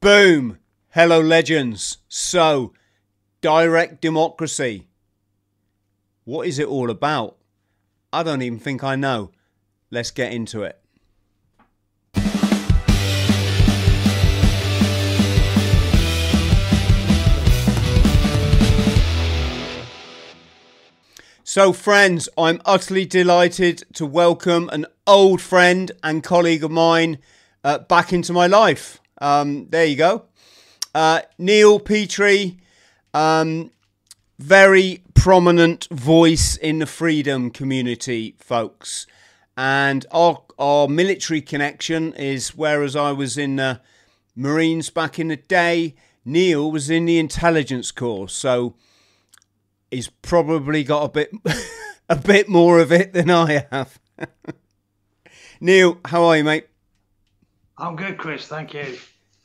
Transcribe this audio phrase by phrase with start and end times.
[0.00, 0.58] Boom!
[0.92, 1.98] Hello, legends.
[2.08, 2.72] So,
[3.42, 4.86] direct democracy.
[6.24, 7.36] What is it all about?
[8.10, 9.30] I don't even think I know.
[9.90, 10.80] Let's get into it.
[21.44, 27.18] So, friends, I'm utterly delighted to welcome an old friend and colleague of mine
[27.62, 28.99] uh, back into my life.
[29.20, 30.24] Um, there you go.
[30.94, 32.58] Uh, Neil Petrie,
[33.14, 33.70] um,
[34.38, 39.06] very prominent voice in the freedom community, folks.
[39.56, 43.80] And our, our military connection is whereas I was in the
[44.34, 48.28] Marines back in the day, Neil was in the intelligence corps.
[48.28, 48.74] So
[49.90, 51.30] he's probably got a bit
[52.08, 54.00] a bit more of it than I have.
[55.60, 56.69] Neil, how are you, mate?
[57.80, 58.46] I'm good, Chris.
[58.46, 58.98] Thank you.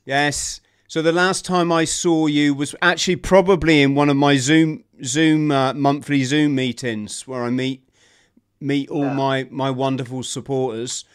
[0.04, 0.60] Yes.
[0.88, 4.84] So the last time I saw you was actually probably in one of my Zoom
[5.04, 7.90] Zoom uh, monthly Zoom meetings where I meet
[8.60, 9.14] meet all yeah.
[9.14, 11.06] my my wonderful supporters.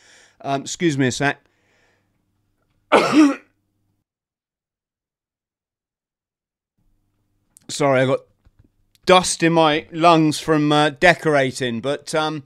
[0.40, 1.44] Um, excuse me a sec.
[7.68, 8.20] Sorry, I got
[9.04, 12.44] dust in my lungs from uh, decorating, but um,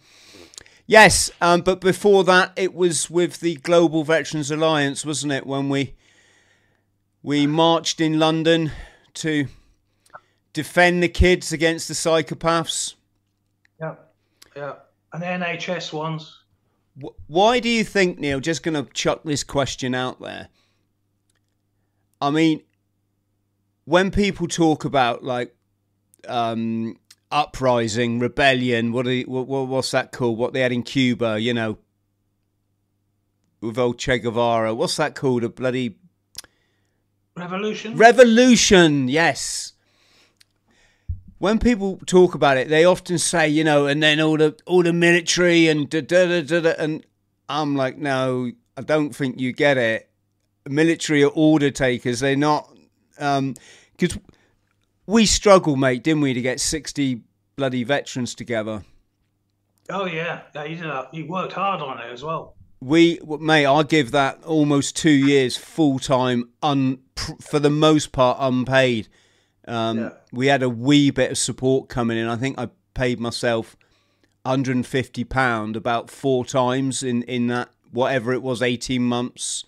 [0.87, 1.31] yes.
[1.41, 5.47] Um, but before that, it was with the Global Veterans Alliance, wasn't it?
[5.47, 5.95] When we
[7.23, 8.71] we marched in London
[9.15, 9.47] to
[10.53, 12.95] defend the kids against the psychopaths.
[13.81, 13.95] Yeah,
[14.57, 14.75] yeah,
[15.13, 16.41] and the NHS ones.
[17.27, 18.39] Why do you think, Neil?
[18.39, 20.49] Just going to chuck this question out there.
[22.21, 22.63] I mean,
[23.85, 25.55] when people talk about like
[26.29, 26.99] um,
[27.35, 30.39] uprising, rebellion, what, you, what, what's that called?
[30.39, 31.79] What they had in Cuba, you know,
[33.61, 34.73] with old Che Guevara.
[34.73, 35.43] What's that called?
[35.43, 35.97] A bloody
[37.37, 37.97] Revolution?
[37.97, 39.73] Revolution, yes.
[41.39, 44.85] When people talk about it, they often say, you know, and then all the all
[44.85, 47.05] the military and da da da da, and
[47.49, 50.09] I'm like, no, I don't think you get it.
[50.69, 52.21] Military are order takers.
[52.21, 52.73] They're not,
[53.11, 54.23] because um,
[55.07, 57.23] we struggled, mate, didn't we, to get sixty
[57.57, 58.83] bloody veterans together.
[59.91, 60.93] Oh yeah, yeah, you did.
[61.13, 62.57] You worked hard on it as well.
[62.81, 66.99] We mate i give that almost two years full time un
[67.41, 69.09] for the most part unpaid.
[69.67, 70.11] Um, yeah.
[70.33, 72.29] we had a wee bit of support coming in.
[72.29, 73.77] I think i paid myself
[74.43, 79.65] 150 pound about four times in in that whatever it was 18 months.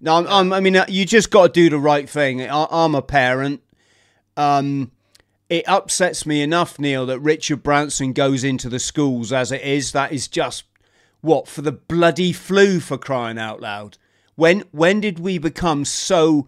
[0.00, 2.40] No I'm, I'm, i mean uh, you just got to do the right thing.
[2.42, 3.62] I, am a parent
[4.36, 4.90] um,
[5.48, 9.92] it upsets me enough neil that richard branson goes into the schools as it is
[9.92, 10.64] that is just
[11.20, 13.98] what for the bloody flu for crying out loud?
[14.36, 16.46] When when did we become so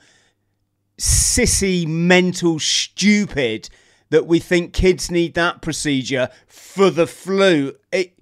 [0.99, 3.69] sissy, mental, stupid
[4.11, 7.75] that we think kids need that procedure for the flu?
[7.91, 8.19] It,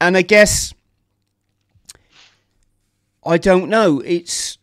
[0.00, 0.74] and I guess
[3.24, 4.00] I don't know.
[4.00, 4.58] It's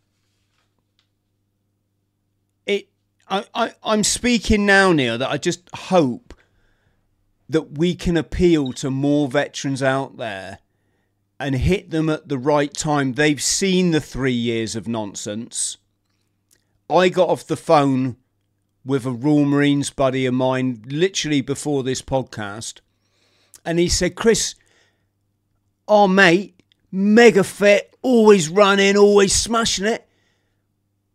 [2.65, 2.89] it.
[3.31, 5.17] I, I I'm speaking now, Neil.
[5.17, 6.33] That I just hope
[7.49, 10.59] that we can appeal to more veterans out there
[11.39, 13.13] and hit them at the right time.
[13.13, 15.77] They've seen the three years of nonsense.
[16.89, 18.17] I got off the phone
[18.85, 22.81] with a Royal Marines buddy of mine literally before this podcast,
[23.63, 24.55] and he said, Chris,
[25.87, 30.07] our mate, mega fit, always running, always smashing it.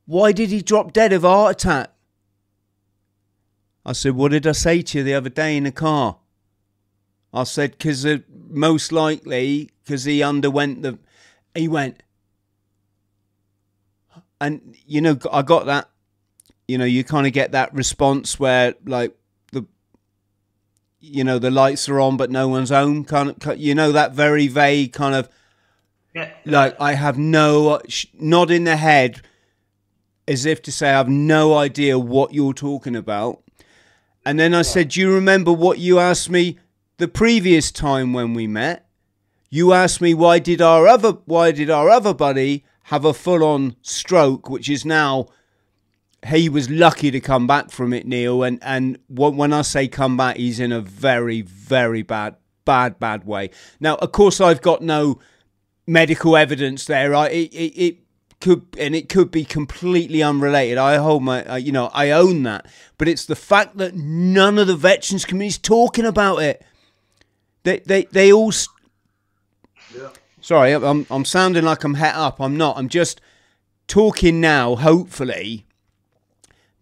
[0.06, 1.93] Why did he drop dead of a heart attack?
[3.87, 6.19] I said, What did I say to you the other day in the car?
[7.33, 8.19] I said, Because uh,
[8.49, 10.99] most likely because he underwent the.
[11.55, 12.03] He went,
[14.41, 15.88] and you know, I got that.
[16.67, 19.17] You know, you kind of get that response where like
[19.53, 19.65] the,
[20.99, 23.05] you know, the lights are on but no one's home.
[23.05, 25.29] Kind of, you know, that very vague kind of.
[26.12, 26.31] Yeah.
[26.44, 27.81] Like I have no
[28.15, 29.21] nod in the head,
[30.27, 33.43] as if to say I have no idea what you're talking about.
[34.26, 36.58] And then I said, "Do you remember what you asked me
[36.99, 38.84] the previous time when we met?"
[39.50, 43.44] You asked me why did our other why did our other buddy have a full
[43.44, 45.28] on stroke, which is now
[46.26, 48.43] he was lucky to come back from it, Neil.
[48.43, 52.34] And and when I say come back, he's in a very very bad
[52.64, 53.50] bad bad way.
[53.78, 55.20] Now, of course, I've got no
[55.87, 57.14] medical evidence there.
[57.14, 57.99] I it, it, it
[58.41, 60.79] could and it could be completely unrelated.
[60.79, 62.67] I hold my uh, you know I own that,
[62.99, 66.65] but it's the fact that none of the veterans communities talking about it.
[67.62, 68.53] They they they all.
[69.94, 70.11] Yeah.
[70.41, 72.41] Sorry, I'm I'm sounding like I'm het up.
[72.41, 72.77] I'm not.
[72.77, 73.21] I'm just
[73.88, 74.77] talking now.
[74.77, 75.67] Hopefully,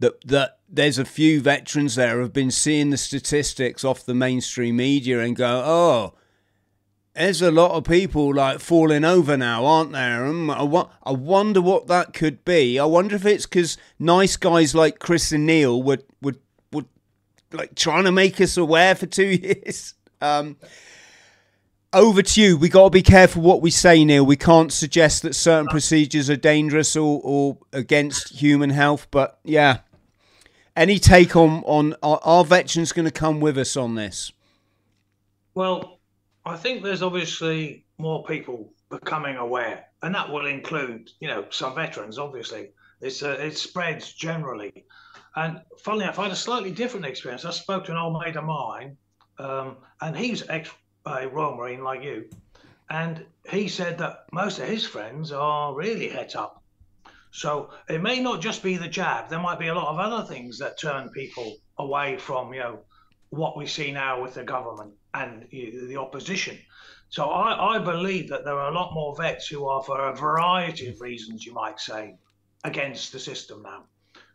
[0.01, 4.77] that that there's a few veterans there have been seeing the statistics off the mainstream
[4.77, 6.15] media and go, oh,
[7.14, 10.26] there's a lot of people like falling over now, aren't there?
[10.26, 12.78] Um, I, I wonder what that could be.
[12.78, 16.40] I wonder if it's because nice guys like Chris and Neil would would
[16.72, 16.87] would
[17.52, 19.94] like trying to make us aware for two years.
[20.20, 20.56] Um,
[21.93, 22.56] over to you.
[22.56, 24.26] We got to be careful what we say, Neil.
[24.26, 29.06] We can't suggest that certain procedures are dangerous or, or against human health.
[29.12, 29.78] But yeah,
[30.75, 34.32] any take on on are, are veterans going to come with us on this?
[35.55, 35.94] Well,
[36.46, 41.75] I think there's obviously more people becoming aware, and that will include, you know, some
[41.75, 42.19] veterans.
[42.19, 42.70] Obviously,
[43.00, 44.85] it's uh, it spreads generally.
[45.37, 47.46] And funnily enough, I had a slightly different experience.
[47.46, 48.96] I spoke to an old mate of mine,
[49.38, 50.70] um, and he's ex
[51.06, 52.29] uh, Royal Marine like you,
[52.91, 56.62] and he said that most of his friends are really het up.
[57.31, 59.31] So it may not just be the jab.
[59.31, 62.81] There might be a lot of other things that turn people away from, you know,
[63.31, 66.58] what we see now with the government and the opposition.
[67.08, 70.16] So I, I believe that there are a lot more vets who are, for a
[70.16, 72.16] variety of reasons, you might say,
[72.64, 73.84] against the system now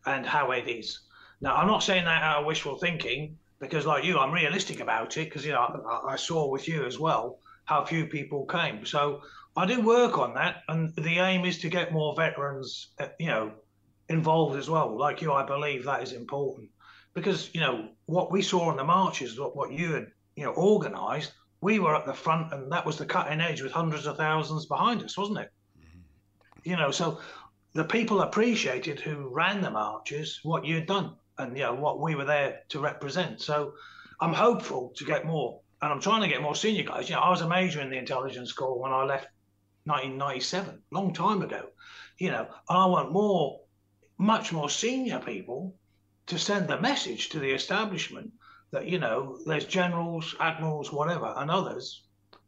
[0.06, 1.00] and how it is.
[1.42, 5.18] Now, I'm not saying that out of wishful thinking because, like you, I'm realistic about
[5.18, 8.86] it because, you know, I, I saw with you as well how few people came.
[8.86, 9.22] So
[9.56, 13.28] I do work on that, and the aim is to get more veterans, uh, you
[13.28, 13.52] know,
[14.08, 14.98] involved as well.
[14.98, 16.70] Like you, I believe that is important
[17.14, 20.08] because you know what we saw on the marches, what, what you had
[20.40, 23.74] you know organised, we were at the front, and that was the cutting edge with
[23.74, 25.52] hundreds of thousands behind us, wasn't it?
[25.78, 26.70] Mm-hmm.
[26.70, 27.20] You know, so
[27.74, 32.16] the people appreciated who ran the marches what you'd done, and you know what we
[32.16, 33.42] were there to represent.
[33.42, 33.74] So
[34.22, 37.10] I'm hopeful to get more, and I'm trying to get more senior guys.
[37.10, 39.28] You know, I was a major in the intelligence corps when I left
[39.84, 41.68] 1997, long time ago.
[42.18, 43.60] You know, and I want more,
[44.18, 45.76] much more senior people
[46.28, 48.32] to send the message to the establishment
[48.72, 52.04] that you know there's generals, admirals, whatever, and others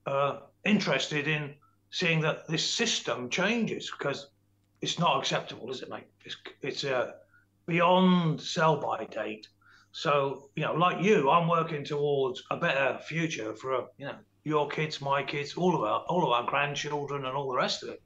[0.05, 1.55] uh, interested in
[1.89, 4.27] seeing that this system changes because
[4.81, 6.07] it's not acceptable, is it, mate?
[6.25, 7.11] It's it's uh,
[7.65, 9.47] beyond sell by date.
[9.91, 14.67] So you know, like you, I'm working towards a better future for you know your
[14.69, 17.89] kids, my kids, all of our all of our grandchildren, and all the rest of
[17.89, 18.01] it.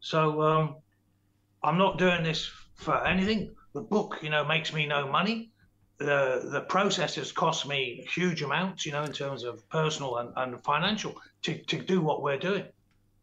[0.00, 0.76] So um,
[1.62, 3.54] I'm not doing this for anything.
[3.72, 5.50] The book, you know, makes me no money
[6.04, 10.32] the the process has cost me huge amounts, you know, in terms of personal and,
[10.36, 12.64] and financial to, to do what we're doing.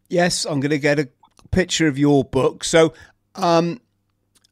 [0.10, 1.10] Yes, I'm going to get a
[1.52, 2.64] picture of your book.
[2.64, 2.94] So,
[3.36, 3.82] um,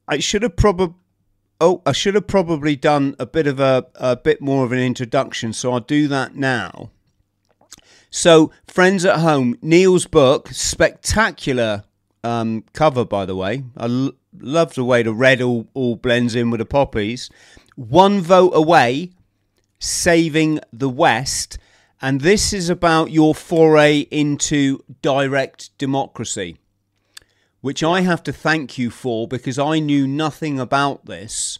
[0.07, 0.95] I should have probably.
[1.61, 4.79] Oh, I should have probably done a bit of a, a bit more of an
[4.79, 6.89] introduction, so I'll do that now.
[8.09, 11.83] So, friends at home, Neil's book, spectacular
[12.23, 13.65] um, cover, by the way.
[13.75, 17.29] I l- love the way the red all, all blends in with the poppies
[17.79, 19.09] one vote away,
[19.79, 21.57] saving the West.
[22.01, 26.57] And this is about your foray into direct democracy,
[27.61, 31.59] which I have to thank you for because I knew nothing about this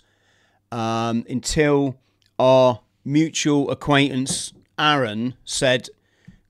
[0.73, 1.97] um, until
[2.37, 5.87] our mutual acquaintance Aaron said,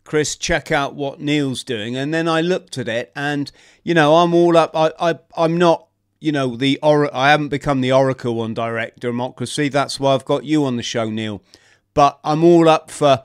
[0.03, 1.95] Chris, check out what Neil's doing.
[1.95, 3.51] And then I looked at it and,
[3.83, 4.75] you know, I'm all up.
[4.75, 5.88] I, I, I'm not
[6.19, 9.69] you know the or I haven't become the oracle on direct democracy.
[9.69, 11.41] That's why I've got you on the show, Neil.
[11.93, 13.23] But I'm all up for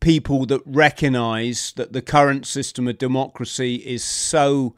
[0.00, 4.76] people that recognise that the current system of democracy is so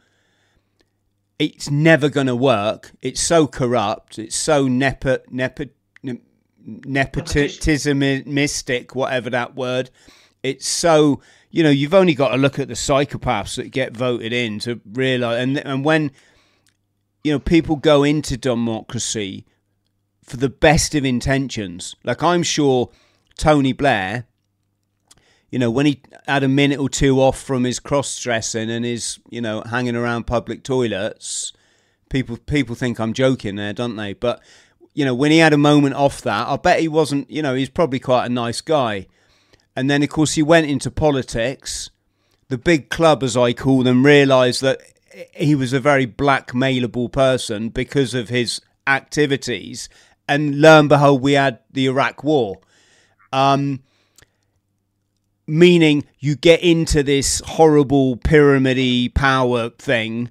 [1.39, 2.91] it's never going to work.
[3.01, 4.19] It's so corrupt.
[4.19, 5.67] It's so nepo, nepo,
[6.69, 9.91] nepotismistic, whatever that word.
[10.43, 14.33] It's so you know you've only got to look at the psychopaths that get voted
[14.33, 15.43] in to realise.
[15.43, 16.11] And and when
[17.25, 19.45] you know, people go into democracy
[20.23, 21.97] for the best of intentions.
[22.05, 22.91] Like I'm sure
[23.37, 24.27] Tony Blair,
[25.51, 28.85] you know, when he had a minute or two off from his cross dressing and
[28.85, 31.53] his, you know, hanging around public toilets,
[32.11, 34.13] people people think I'm joking there, don't they?
[34.13, 34.43] But
[34.95, 37.31] you know, when he had a moment off that, I bet he wasn't.
[37.31, 39.07] You know, he's probably quite a nice guy.
[39.77, 41.91] And then, of course, he went into politics.
[42.49, 44.81] The big club, as I call them, realised that
[45.35, 49.89] he was a very blackmailable person because of his activities,
[50.29, 52.61] and lo and behold, we had the Iraq War.
[53.33, 53.81] Um,
[55.49, 60.31] meaning you get into this horrible pyramidy power thing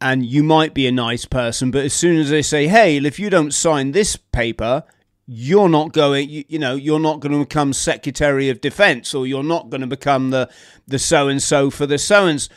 [0.00, 3.18] and you might be a nice person but as soon as they say hey if
[3.18, 4.84] you don't sign this paper
[5.26, 9.26] you're not going you, you know you're not going to become secretary of defense or
[9.26, 10.48] you're not going to become the
[10.86, 12.48] the so and so for the so and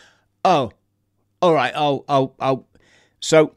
[0.46, 0.72] oh
[1.42, 2.68] all right i'll i'll i'll
[3.20, 3.54] so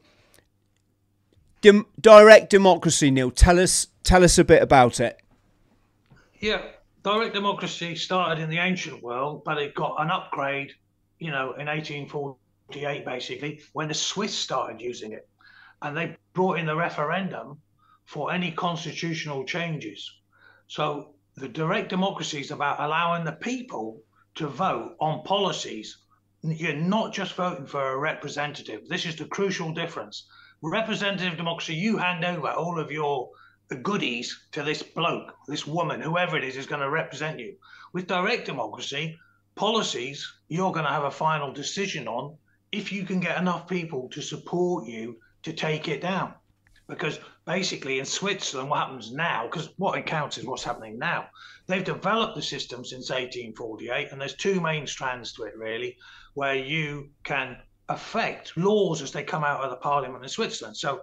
[1.61, 5.21] dem- direct democracy neil tell us tell us a bit about it
[6.39, 6.61] yeah
[7.03, 10.71] direct democracy started in the ancient world, but it got an upgrade,
[11.19, 15.27] you know, in 1848, basically, when the Swiss started using it.
[15.81, 17.59] And they brought in the referendum
[18.05, 20.09] for any constitutional changes.
[20.67, 24.01] So the direct democracy is about allowing the people
[24.35, 25.97] to vote on policies.
[26.45, 28.89] You're not just voting for a representative.
[28.89, 30.27] This is the crucial difference.
[30.61, 33.29] Representative democracy, you hand over all of your
[33.81, 37.55] goodies to this bloke, this woman, whoever it is, is going to represent you.
[37.93, 39.17] With direct democracy,
[39.55, 42.37] policies you're going to have a final decision on
[42.73, 46.33] if you can get enough people to support you to take it down.
[46.89, 51.29] Because basically, in Switzerland, what happens now, because what it counts is what's happening now,
[51.67, 55.95] they've developed the system since 1848, and there's two main strands to it, really,
[56.33, 57.57] where you can
[57.89, 60.77] affect laws as they come out of the parliament in Switzerland.
[60.77, 61.01] So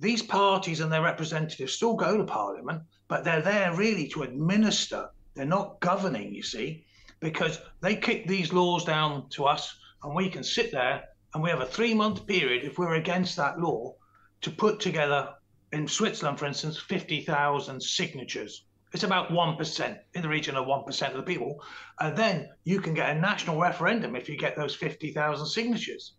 [0.00, 5.10] these parties and their representatives still go to Parliament, but they're there really to administer.
[5.34, 6.84] They're not governing, you see,
[7.20, 11.50] because they kick these laws down to us and we can sit there and we
[11.50, 13.94] have a three month period if we're against that law
[14.40, 15.34] to put together
[15.72, 18.64] in Switzerland, for instance, 50,000 signatures.
[18.92, 21.62] It's about 1%, in the region of 1% of the people.
[21.98, 26.14] And then you can get a national referendum if you get those 50,000 signatures.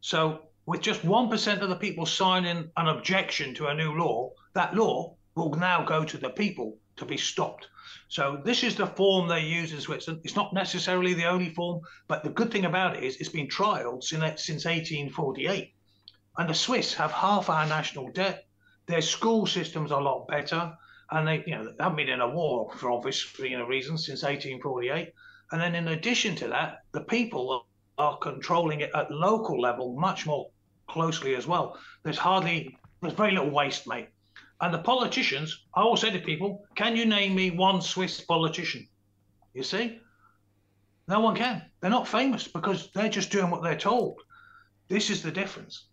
[0.00, 4.74] So with just 1% of the people signing an objection to a new law, that
[4.74, 7.66] law will now go to the people to be stopped.
[8.08, 10.22] So this is the form they use in Switzerland.
[10.24, 13.48] It's not necessarily the only form, but the good thing about it is it's been
[13.48, 15.72] trialed since, since 1848.
[16.38, 18.46] And the Swiss have half our national debt.
[18.86, 20.72] Their school systems are a lot better.
[21.10, 24.06] And they, you know, they haven't been in a war for obvious you know, reasons
[24.06, 25.12] since 1848.
[25.52, 30.26] And then in addition to that, the people are controlling it at local level much
[30.26, 30.50] more
[30.88, 31.78] closely as well.
[32.02, 34.08] There's hardly, there's very little waste, mate.
[34.60, 38.88] And the politicians, I always say to people, can you name me one Swiss politician?
[39.54, 40.00] You see?
[41.06, 41.62] No one can.
[41.80, 44.20] They're not famous because they're just doing what they're told.
[44.88, 45.84] This is the difference.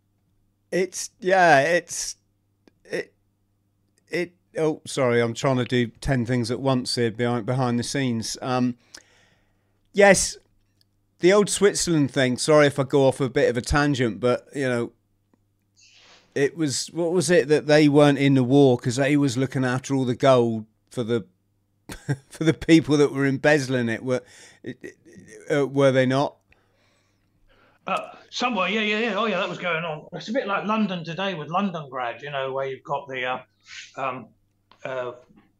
[0.72, 2.18] It's, yeah, it's,
[2.84, 3.14] it,
[4.10, 7.84] it, oh, sorry, I'm trying to do 10 things at once here behind, behind the
[7.84, 8.38] scenes.
[8.42, 8.76] Um,
[9.94, 10.38] yes,
[11.20, 12.38] the old Switzerland thing.
[12.38, 14.92] Sorry if I go off a bit of a tangent, but you know,
[16.34, 19.64] it was what was it that they weren't in the war because they was looking
[19.64, 21.26] after all the gold for the
[22.30, 24.04] for the people that were embezzling it.
[24.04, 24.22] Were
[25.50, 26.36] uh, were they not?
[27.88, 29.14] Uh, somewhere, yeah, yeah, yeah.
[29.16, 30.08] Oh, yeah, that was going on.
[30.14, 33.24] It's a bit like London today with London grad, you know, where you've got the
[33.26, 33.40] uh,
[33.96, 34.30] um,
[34.86, 35.14] uh,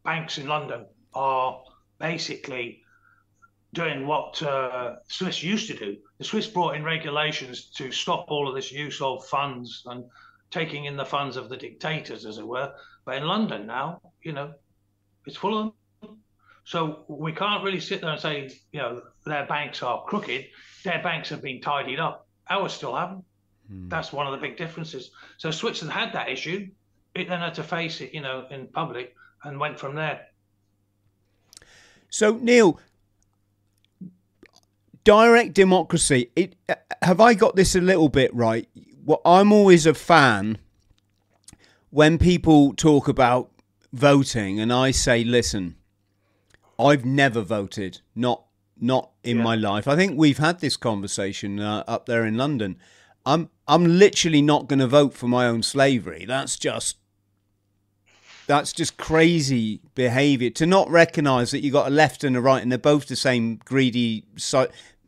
[0.04, 1.62] banks in London are
[1.98, 2.82] basically
[3.74, 5.96] doing what uh, Swiss used to do.
[6.18, 10.04] The Swiss brought in regulations to stop all of this use of funds and
[10.50, 12.72] taking in the funds of the dictators, as it were.
[13.04, 14.54] But in London now, you know,
[15.26, 16.18] it's full of them.
[16.64, 20.46] So we can't really sit there and say, you know, their banks are crooked.
[20.84, 22.26] Their banks have been tidied up.
[22.48, 23.24] Ours still haven't.
[23.68, 23.88] Hmm.
[23.88, 25.10] That's one of the big differences.
[25.36, 26.68] So Switzerland had that issue.
[27.16, 30.26] It then had to face it, you know, in public and went from there.
[32.10, 32.78] So Neil,
[35.04, 36.30] direct democracy.
[36.36, 36.56] It,
[37.02, 38.68] have I got this a little bit right?
[39.04, 40.58] Well, I'm always a fan
[41.90, 43.50] when people talk about
[43.92, 45.76] voting, and I say, listen,
[46.78, 48.42] I've never voted, not
[48.78, 49.42] not in yeah.
[49.42, 49.88] my life.
[49.88, 52.76] I think we've had this conversation uh, up there in London.
[53.24, 56.24] I'm I'm literally not going to vote for my own slavery.
[56.26, 56.96] That's just
[58.46, 62.62] that's just crazy behavior to not recognize that you got a left and a right
[62.62, 64.24] and they're both the same greedy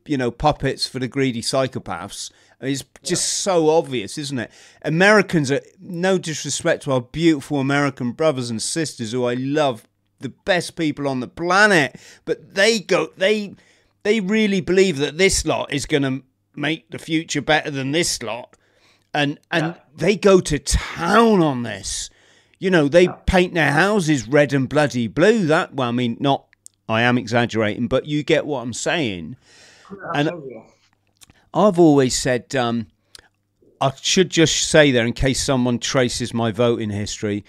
[0.09, 2.31] you know puppets for the greedy psychopaths.
[2.61, 3.53] It's just yeah.
[3.53, 4.51] so obvious, isn't it?
[4.83, 9.87] Americans are no disrespect to our beautiful American brothers and sisters who I love,
[10.19, 13.55] the best people on the planet, but they go they
[14.03, 16.23] they really believe that this lot is going to
[16.57, 18.57] make the future better than this lot,
[19.15, 19.75] and and yeah.
[19.95, 22.11] they go to town on this.
[22.59, 25.47] You know, they paint their houses red and bloody blue.
[25.47, 26.47] That well, I mean, not
[26.89, 29.37] I am exaggerating, but you get what I'm saying
[30.15, 30.31] and
[31.55, 32.89] I've always said, um,
[33.81, 37.45] I should just say there, in case someone traces my voting history,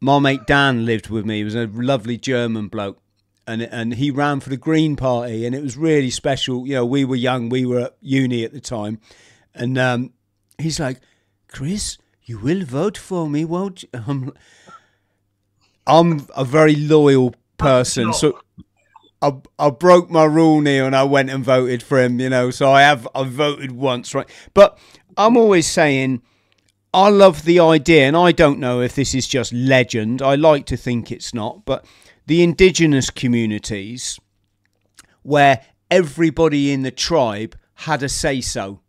[0.00, 1.38] my mate Dan lived with me.
[1.38, 3.00] He was a lovely German bloke,
[3.46, 6.66] and and he ran for the Green Party, and it was really special.
[6.66, 9.00] You know, we were young, we were at uni at the time,
[9.54, 10.12] and um,
[10.58, 11.00] he's like,
[11.48, 13.88] Chris, you will vote for me, won't you?
[13.94, 14.32] I'm,
[15.86, 18.40] I'm a very loyal person, so
[19.22, 22.20] I, I broke my rule, Neil, and I went and voted for him.
[22.20, 24.28] You know, so I have I voted once, right?
[24.52, 24.78] But
[25.16, 26.20] I'm always saying
[26.92, 30.20] I love the idea, and I don't know if this is just legend.
[30.20, 31.86] I like to think it's not, but
[32.26, 34.18] the indigenous communities
[35.22, 38.80] where everybody in the tribe had a say so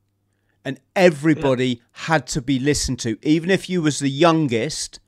[0.68, 1.76] and everybody yeah.
[1.92, 5.00] had to be listened to even if you was the youngest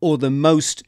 [0.00, 0.82] or the most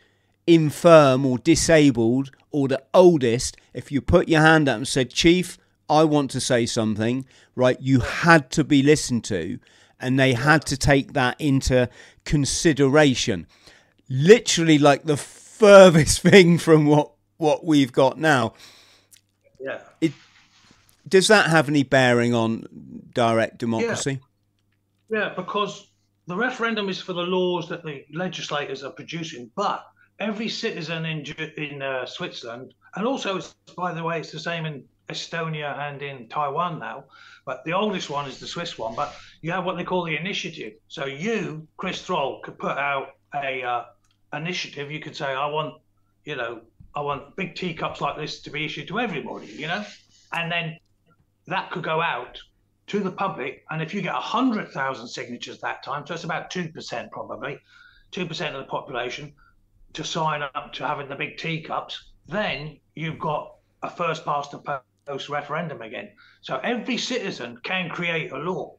[0.46, 5.58] infirm or disabled or the oldest if you put your hand up and said chief
[5.88, 7.24] i want to say something
[7.56, 9.58] right you had to be listened to
[9.98, 11.88] and they had to take that into
[12.24, 13.46] consideration
[14.08, 17.12] literally like the furthest thing from what
[17.42, 18.54] what we've got now.
[19.60, 19.80] Yeah.
[20.00, 20.12] It
[21.12, 22.64] does that have any bearing on
[23.12, 24.18] direct democracy?
[25.10, 25.90] Yeah, yeah because
[26.26, 29.84] the referendum is for the laws that the legislators are producing, but
[30.18, 31.20] every citizen in
[31.58, 33.40] in uh, Switzerland, and also,
[33.76, 37.04] by the way, it's the same in Estonia and in Taiwan now.
[37.44, 38.94] But the oldest one is the Swiss one.
[38.94, 40.74] But you have what they call the initiative.
[40.88, 43.84] So you, Chris Thrall, could put out a uh,
[44.32, 45.74] initiative, you could say, I want,
[46.24, 46.62] you know,
[46.94, 49.84] I want big teacups like this to be issued to everybody, you know,
[50.32, 50.78] and then
[51.46, 52.40] that could go out
[52.88, 53.64] to the public.
[53.70, 57.58] And if you get 100,000 signatures that time, so it's about 2% probably,
[58.12, 59.32] 2% of the population
[59.94, 64.80] to sign up to having the big teacups, then you've got a first past the
[65.06, 66.10] post referendum again.
[66.40, 68.76] So every citizen can create a law.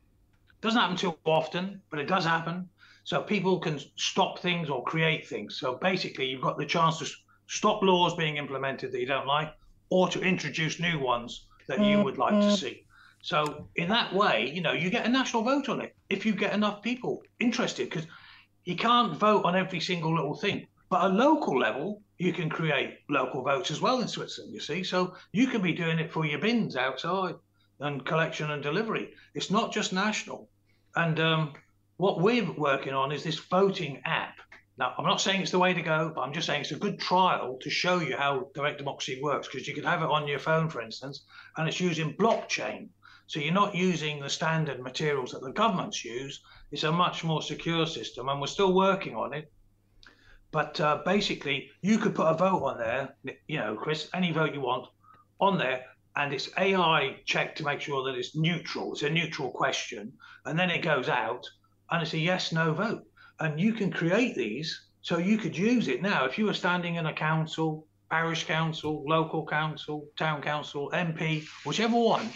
[0.61, 2.69] Doesn't happen too often, but it does happen.
[3.03, 5.59] So people can stop things or create things.
[5.59, 7.07] So basically, you've got the chance to
[7.47, 9.53] stop laws being implemented that you don't like,
[9.89, 12.55] or to introduce new ones that you would like to mm-hmm.
[12.55, 12.85] see.
[13.21, 16.33] So in that way, you know, you get a national vote on it if you
[16.33, 18.05] get enough people interested, because
[18.65, 20.67] you can't vote on every single little thing.
[20.89, 24.53] But at local level, you can create local votes as well in Switzerland.
[24.53, 27.35] You see, so you can be doing it for your bins outside
[27.79, 29.13] and collection and delivery.
[29.33, 30.49] It's not just national.
[30.95, 31.53] And um,
[31.97, 34.35] what we're working on is this voting app.
[34.75, 36.77] Now, I'm not saying it's the way to go, but I'm just saying it's a
[36.77, 40.27] good trial to show you how direct democracy works because you could have it on
[40.27, 41.25] your phone, for instance,
[41.57, 42.89] and it's using blockchain.
[43.27, 46.41] So you're not using the standard materials that the governments use.
[46.71, 49.51] It's a much more secure system, and we're still working on it.
[50.51, 53.15] But uh, basically, you could put a vote on there,
[53.47, 54.87] you know, Chris, any vote you want
[55.39, 58.93] on there, and it's AI checked to make sure that it's neutral.
[58.93, 60.13] It's a neutral question,
[60.45, 61.45] and then it goes out,
[61.91, 63.03] and it's a yes no vote.
[63.39, 66.25] And you can create these so you could use it now.
[66.25, 71.97] If you were standing in a council, parish council, local council, town council, MP, whichever
[71.97, 72.29] one,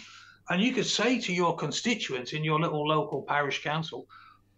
[0.50, 4.08] and you could say to your constituents in your little local parish council,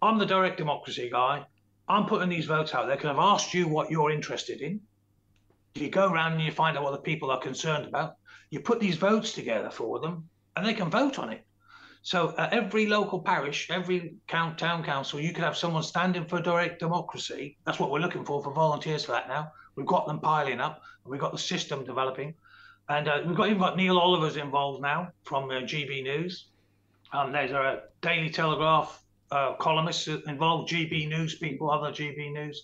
[0.01, 1.45] I'm the direct democracy guy.
[1.87, 4.79] I'm putting these votes out there because I've asked you what you're interested in.
[5.75, 8.15] You go around and you find out what the people are concerned about.
[8.49, 11.45] You put these votes together for them and they can vote on it.
[12.01, 16.79] So at every local parish, every town council, you could have someone standing for direct
[16.79, 17.57] democracy.
[17.65, 19.51] That's what we're looking for for volunteers for that now.
[19.75, 22.33] We've got them piling up, and we've got the system developing,
[22.87, 26.47] and uh, we've got even got Neil Oliver's involved now from uh, GB News.
[27.11, 32.63] Um, there's a Daily Telegraph uh, columnists involved, GB News people, other GB News,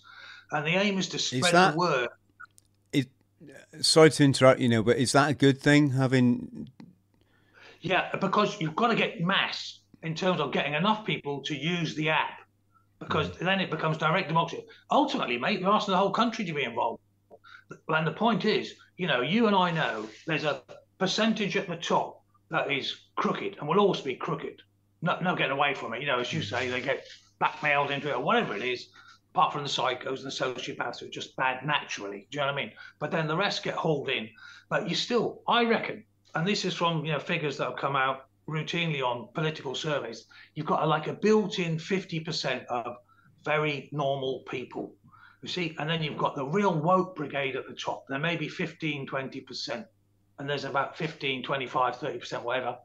[0.50, 2.08] and the aim is to spread is that, the word.
[2.92, 3.08] It,
[3.80, 6.68] sorry to interrupt you know, but is that a good thing having
[7.80, 11.94] yeah, because you've got to get mass in terms of getting enough people to use
[11.94, 12.40] the app,
[12.98, 13.38] because mm.
[13.38, 14.64] then it becomes direct democracy.
[14.90, 17.00] Ultimately, mate, you're asking the whole country to be involved.
[17.88, 20.62] And the point is, you know, you and I know there's a
[20.98, 24.62] percentage at the top that is crooked and will always be crooked.
[25.02, 26.00] No, no getting away from it.
[26.00, 27.04] You know, as you say, they get
[27.38, 28.88] blackmailed into it or whatever it is,
[29.34, 32.28] apart from the psychos and the sociopaths who are just bad naturally.
[32.30, 32.72] Do you know what I mean?
[32.98, 34.30] But then the rest get hauled in.
[34.68, 36.04] But you still, I reckon,
[36.36, 40.26] and this is from you know figures that have come out routinely on political surveys.
[40.54, 42.96] You've got a, like a built-in 50% of
[43.42, 44.94] very normal people.
[45.42, 48.04] You see, and then you've got the real woke brigade at the top.
[48.08, 49.86] There may be 15, 20%,
[50.38, 52.78] and there's about 15, 25, 30%, whatever,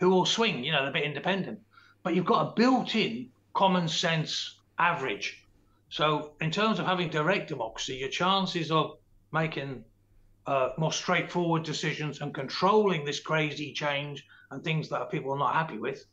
[0.00, 1.58] who will swing, you know, they're a bit independent.
[2.02, 5.44] But you've got a built-in common sense average.
[5.88, 8.98] So in terms of having direct democracy, your chances of
[9.32, 9.84] making
[10.48, 15.54] uh, more straightforward decisions and controlling this crazy change and things that people are not
[15.54, 16.04] happy with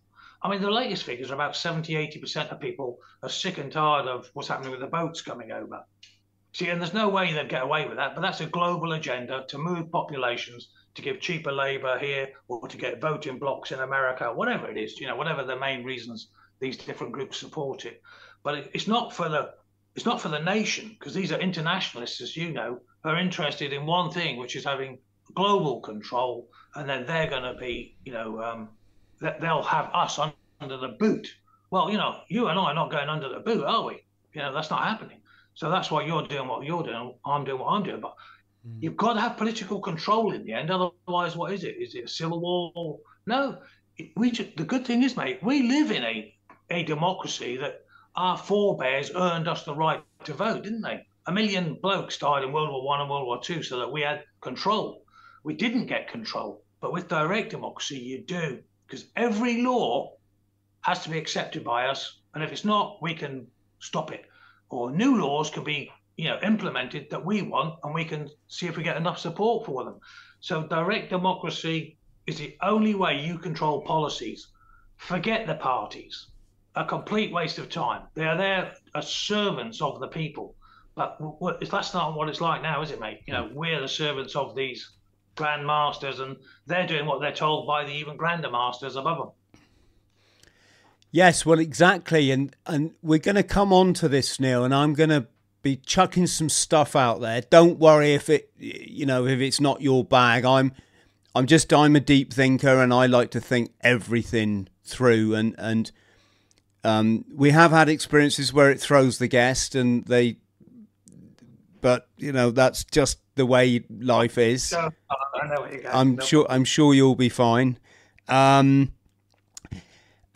[0.46, 4.06] I mean, the latest figures are about 70, 80% of people are sick and tired
[4.06, 5.84] of what's happening with the boats coming over.
[6.54, 9.46] See, and there's no way they'd get away with that, but that's a global agenda
[9.48, 14.32] to move populations, to give cheaper labor here, or to get voting blocks in America,
[14.32, 18.04] whatever it is, you know, whatever the main reasons these different groups support it.
[18.44, 19.56] But it's not for the
[19.96, 23.74] it's not for the nation because these are internationalists, as you know, who are interested
[23.74, 25.00] in one thing, which is having
[25.34, 28.70] global control, and then they're going to be, you know, um,
[29.22, 30.20] they'll have us
[30.60, 31.28] under the boot.
[31.72, 34.04] Well, you know, you and I are not going under the boot, are we?
[34.34, 35.20] You know, that's not happening.
[35.54, 37.16] So that's why you're doing what you're doing.
[37.26, 38.02] I'm doing what I'm doing.
[38.02, 38.16] But
[38.68, 38.76] mm.
[38.82, 40.70] you've got to have political control in the end.
[40.70, 41.78] Otherwise, what is it?
[41.80, 43.00] Is it a civil war?
[43.26, 43.60] No.
[44.18, 46.36] We just, the good thing is, mate, we live in a
[46.70, 47.85] a democracy that
[48.16, 51.06] our forebears earned us the right to vote, didn't they?
[51.28, 54.02] A million blokes died in World War One and World War Two so that we
[54.02, 55.04] had control.
[55.44, 60.14] We didn't get control, but with direct democracy, you do, because every law
[60.82, 63.48] has to be accepted by us, and if it's not, we can
[63.80, 64.26] stop it.
[64.70, 68.68] Or new laws can be, you know, implemented that we want, and we can see
[68.68, 70.00] if we get enough support for them.
[70.40, 71.98] So direct democracy
[72.28, 74.48] is the only way you control policies.
[74.98, 76.28] Forget the parties
[76.76, 78.04] a complete waste of time.
[78.16, 80.56] They are there as servants of the people.
[80.96, 81.20] But
[81.70, 83.22] that's not what it's like now, is it, mate?
[83.26, 83.54] You know, mm.
[83.54, 84.92] we're the servants of these
[85.36, 89.62] grand masters, and they're doing what they're told by the even grander masters above them.
[91.12, 94.94] Yes, well, exactly, and and we're going to come on to this, Neil, and I'm
[94.94, 95.28] going to
[95.62, 97.42] be chucking some stuff out there.
[97.42, 100.46] Don't worry if it, you know, if it's not your bag.
[100.46, 100.74] I'm,
[101.34, 105.92] I'm just I'm a deep thinker, and I like to think everything through, and and
[106.86, 110.38] um, we have had experiences where it throws the guest and they,
[111.82, 114.72] but you know that's just the way life is.
[114.72, 114.90] I
[115.48, 116.24] know I'm no.
[116.24, 116.46] sure.
[116.48, 117.80] I'm sure you'll be fine.
[118.28, 118.94] Um,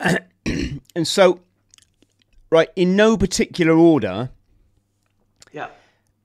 [0.00, 1.40] and so,
[2.50, 4.30] right in no particular order.
[5.52, 5.68] Yeah.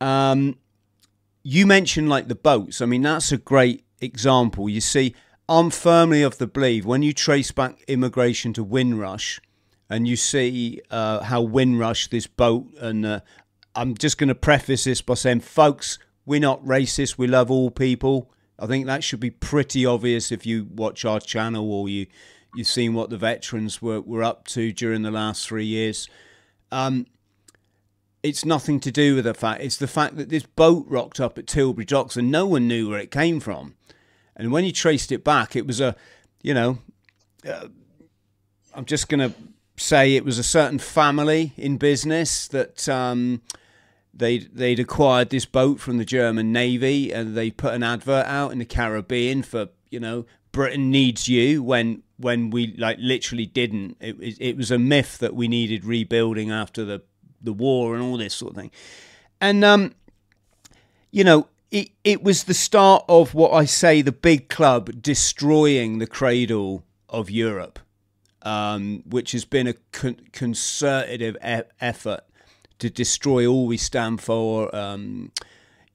[0.01, 0.57] Um,
[1.43, 2.81] you mentioned like the boats.
[2.81, 4.69] I mean, that's a great example.
[4.69, 5.13] You see,
[5.47, 9.39] I'm firmly of the belief when you trace back immigration to Windrush
[9.89, 13.19] and you see uh, how Windrush, this boat, and uh,
[13.75, 17.17] I'm just going to preface this by saying, folks, we're not racist.
[17.17, 18.31] We love all people.
[18.57, 22.07] I think that should be pretty obvious if you watch our channel or you
[22.55, 26.07] you've seen what the veterans were, were up to during the last three years.
[26.71, 27.05] Um,
[28.23, 29.61] it's nothing to do with the fact.
[29.61, 32.89] It's the fact that this boat rocked up at Tilbury Docks and no one knew
[32.89, 33.75] where it came from.
[34.37, 35.97] And when you traced it back, it was a,
[36.41, 36.79] you know,
[37.47, 37.67] uh,
[38.73, 39.35] I'm just going to
[39.77, 43.41] say it was a certain family in business that um,
[44.13, 48.51] they'd they'd acquired this boat from the German Navy and they put an advert out
[48.51, 53.97] in the Caribbean for you know Britain needs you when when we like literally didn't.
[53.99, 57.01] It, it, it was a myth that we needed rebuilding after the
[57.41, 58.71] the war and all this sort of thing,
[59.39, 59.93] and um,
[61.11, 61.47] you know.
[61.71, 66.85] It, it was the start of what I say the big club destroying the cradle
[67.09, 67.79] of Europe
[68.45, 72.21] um, which has been a con- concerted e- effort
[72.79, 75.31] to destroy all we stand for, um,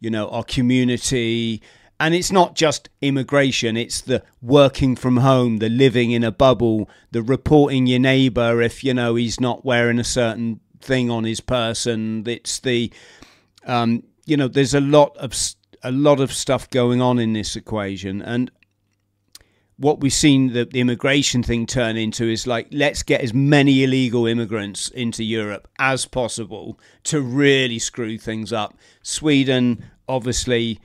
[0.00, 1.62] you know, our community.
[1.98, 6.88] And it's not just immigration, it's the working from home, the living in a bubble,
[7.10, 11.40] the reporting your neighbour if, you know, he's not wearing a certain thing on his
[11.40, 12.24] person.
[12.26, 12.90] It's the,
[13.66, 15.34] um, you know, there's a lot of
[15.82, 18.50] a lot of stuff going on in this equation, and
[19.80, 23.82] what we've seen the, the, immigration thing turn into is like let's get as many
[23.82, 28.76] illegal immigrants into Europe as possible to really screw things up.
[29.02, 30.78] Sweden obviously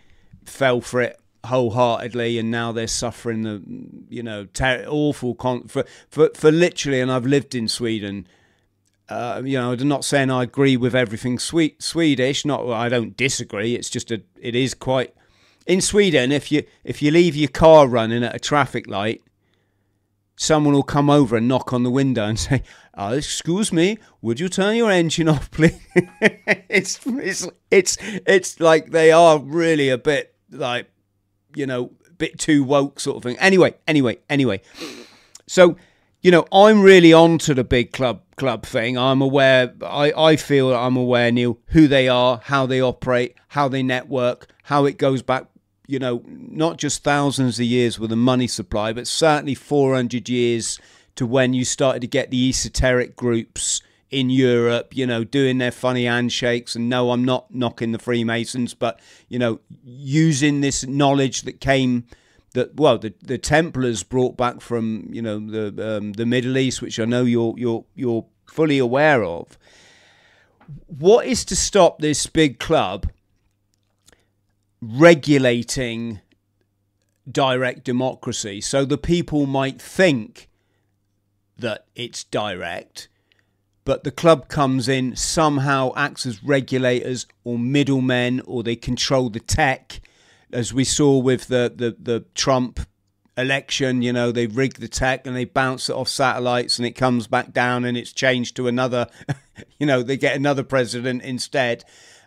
[0.46, 3.62] fell for it wholeheartedly, and now they're suffering the
[4.10, 7.02] you know ter- awful con- for for for literally.
[7.02, 8.26] And I've lived in Sweden.
[9.10, 12.46] Uh, you know, I'm not saying I agree with everything sweet Swedish.
[12.46, 13.76] Not I don't disagree.
[13.76, 15.14] It's just a it is quite
[15.66, 19.22] in Sweden, if you if you leave your car running at a traffic light,
[20.36, 22.64] someone will come over and knock on the window and say,
[22.96, 25.80] oh, "Excuse me, would you turn your engine off, please?"
[26.70, 30.90] it's it's it's it's like they are really a bit like
[31.56, 33.38] you know, a bit too woke sort of thing.
[33.40, 34.62] Anyway, anyway, anyway.
[35.48, 35.78] So,
[36.22, 38.98] you know, I'm really on to the big club club thing.
[38.98, 43.68] I'm aware I, I feel I'm aware, Neil, who they are, how they operate, how
[43.68, 45.46] they network, how it goes back
[45.88, 50.80] you know, not just thousands of years with a money supply, but certainly 400 years
[51.16, 55.72] to when you started to get the esoteric groups in Europe, you know, doing their
[55.72, 56.76] funny handshakes.
[56.76, 62.06] And no, I'm not knocking the Freemasons, but, you know, using this knowledge that came
[62.56, 66.82] that well the the Templars brought back from you know the um, the Middle East,
[66.82, 69.58] which I know you're you're you're fully aware of.
[70.88, 73.08] What is to stop this big club
[74.82, 76.20] regulating
[77.30, 80.48] direct democracy so the people might think
[81.58, 83.08] that it's direct,
[83.84, 89.40] but the club comes in, somehow acts as regulators or middlemen, or they control the
[89.40, 90.02] tech,
[90.52, 92.80] as we saw with the, the, the Trump
[93.38, 94.02] election.
[94.02, 97.28] You know, they rig the tech and they bounce it off satellites and it comes
[97.28, 99.08] back down and it's changed to another,
[99.80, 101.84] you know, they get another president instead.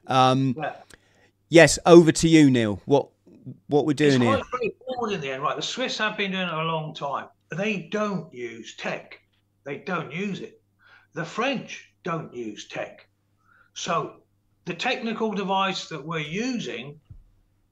[0.07, 0.57] Um.
[1.49, 2.81] Yes, over to you, Neil.
[2.85, 3.09] What
[3.69, 5.57] what we're doing it's quite straightforward in the end, right?
[5.57, 7.29] The Swiss have been doing it a long time.
[7.51, 9.21] They don't use tech.
[9.65, 10.61] They don't use it.
[11.15, 13.09] The French don't use tech.
[13.73, 14.17] So
[14.67, 17.01] the technical device that we're using,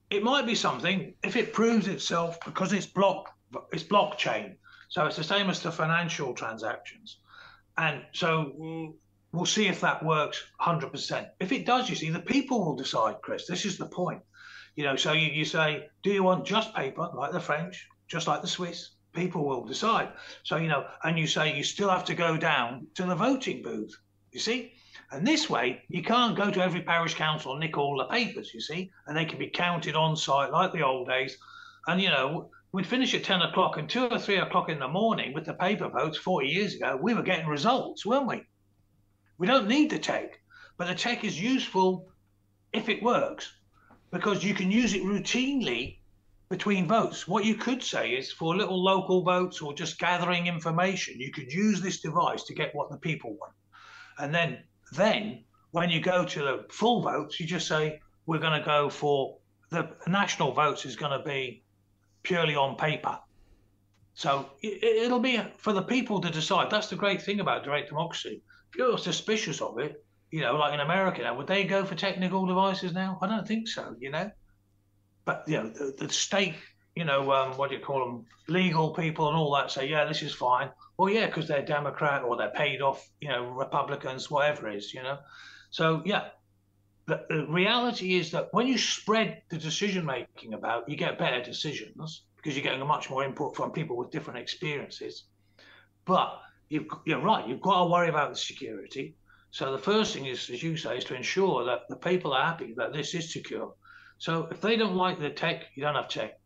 [0.09, 3.37] it might be something if it proves itself because it's block
[3.71, 4.55] it's blockchain.
[4.89, 7.17] So it's the same as the financial transactions.
[7.77, 8.95] And so
[9.31, 11.27] we'll see if that works 100%.
[11.39, 13.45] If it does, you see, the people will decide, Chris.
[13.47, 14.21] This is the point.
[14.75, 18.27] You know, so you, you say, do you want just paper, like the French, just
[18.27, 18.91] like the Swiss?
[19.13, 20.09] People will decide.
[20.43, 23.63] So, you know, and you say you still have to go down to the voting
[23.63, 23.95] booth,
[24.31, 24.73] you see?
[25.11, 28.53] And this way, you can't go to every parish council and nick all the papers,
[28.53, 28.91] you see?
[29.07, 31.37] And they can be counted on site like the old days.
[31.87, 34.87] And, you know, we'd finish at 10 o'clock and two or three o'clock in the
[34.87, 38.43] morning with the paper votes 40 years ago, we were getting results, weren't we?
[39.37, 40.39] We don't need the tech,
[40.77, 42.09] but the tech is useful
[42.73, 43.53] if it works
[44.11, 45.99] because you can use it routinely
[46.49, 47.27] between votes.
[47.27, 51.51] What you could say is for little local votes or just gathering information, you could
[51.51, 53.53] use this device to get what the people want.
[54.17, 58.59] And then then when you go to the full votes, you just say we're going
[58.59, 59.37] to go for
[59.69, 61.63] the national votes is going to be
[62.23, 63.19] purely on paper.
[64.13, 66.71] So it, will be for the people to decide.
[66.71, 70.73] That's the great thing about direct democracy if you're suspicious of it, you know, like
[70.73, 73.17] in America now, would they go for technical devices now?
[73.21, 74.29] I don't think so, you know.
[75.25, 76.55] But you know, the, the state,
[76.95, 80.05] you know, um, what do you call them, legal people and all that say, yeah,
[80.05, 80.69] this is fine.
[80.97, 84.93] Well, yeah, because they're Democrat or they're paid off, you know, Republicans, whatever it is,
[84.93, 85.17] you know.
[85.69, 86.29] So yeah,
[87.07, 91.41] the, the reality is that when you spread the decision making about, you get better
[91.41, 95.23] decisions because you're getting a much more input from people with different experiences.
[96.05, 99.15] But you've, you're right, you've got to worry about the security.
[99.51, 102.45] So the first thing is, as you say, is to ensure that the people are
[102.45, 103.73] happy that this is secure.
[104.17, 106.39] So if they don't like the tech, you don't have tech.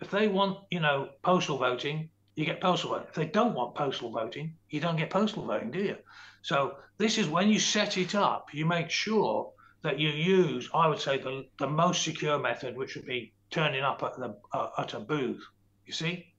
[0.00, 3.06] If they want, you know, postal voting, you get postal voting.
[3.08, 5.96] If they don't want postal voting, you don't get postal voting, do you?
[6.42, 10.88] So this is when you set it up, you make sure that you use, I
[10.88, 14.70] would say, the, the most secure method, which would be turning up at the uh,
[14.78, 15.42] at a booth.
[15.86, 16.32] You see?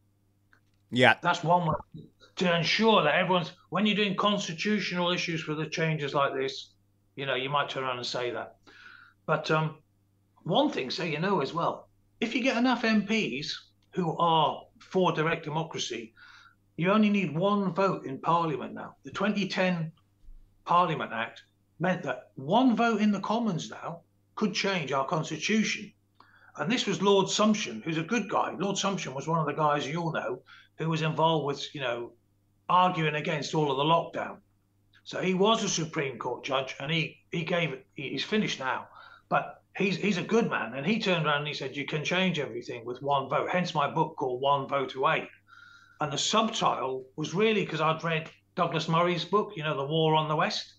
[0.91, 1.15] Yeah.
[1.21, 2.04] That's one way
[2.38, 6.71] to ensure that everyone's when you're doing constitutional issues for the changes like this,
[7.15, 8.58] you know, you might turn around and say that.
[9.26, 9.78] But um,
[10.43, 11.89] one thing, so you know as well,
[12.21, 13.52] if you get enough MPs
[13.91, 16.13] who are for direct democracy,
[16.78, 18.95] you only need one vote in Parliament now.
[19.04, 19.91] The 2010
[20.63, 21.41] Parliament Act
[21.80, 24.02] meant that one vote in the Commons now
[24.36, 25.91] could change our constitution.
[26.56, 28.56] And this was Lord Sumption, who's a good guy.
[28.58, 30.43] Lord Sumption was one of the guys you all know
[30.78, 32.13] who was involved with, you know,
[32.69, 34.38] arguing against all of the lockdown.
[35.03, 37.82] So he was a Supreme Court judge, and he he gave.
[37.95, 38.88] He's finished now,
[39.30, 42.03] but he's he's a good man, and he turned around and he said, "You can
[42.03, 45.30] change everything with one vote." Hence my book called One Vote Away,
[46.01, 50.15] and the subtitle was really because I'd read Douglas Murray's book, you know, The War
[50.15, 50.73] on the West,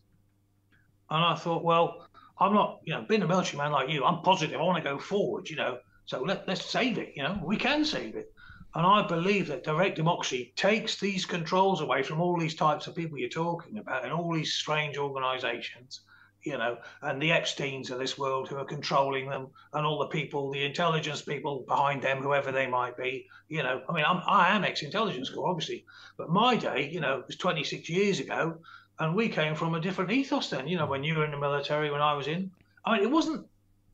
[1.10, 2.08] and I thought, well,
[2.40, 4.60] I'm not, you know, being a military man like you, I'm positive.
[4.60, 5.78] I want to go forward, you know.
[6.06, 7.12] So let let's save it.
[7.16, 8.32] You know, we can save it.
[8.74, 12.94] And I believe that direct democracy takes these controls away from all these types of
[12.94, 16.02] people you're talking about and all these strange organizations,
[16.42, 20.06] you know, and the Epsteins of this world who are controlling them and all the
[20.08, 23.82] people, the intelligence people behind them, whoever they might be, you know.
[23.88, 25.86] I mean, I'm, I am ex intelligence corps, obviously,
[26.18, 28.58] but my day, you know, was 26 years ago
[28.98, 31.38] and we came from a different ethos then, you know, when you were in the
[31.38, 32.50] military, when I was in.
[32.84, 33.46] I mean, it wasn't,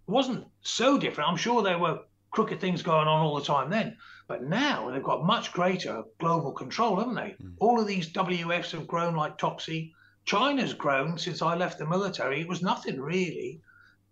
[0.06, 1.30] wasn't so different.
[1.30, 3.96] I'm sure there were crooked things going on all the time then.
[4.26, 7.37] But now they've got much greater global control, haven't they?
[7.42, 7.54] Mm.
[7.60, 9.94] All of these WFs have grown like topsy.
[10.24, 12.40] China's grown since I left the military.
[12.40, 13.60] It was nothing really.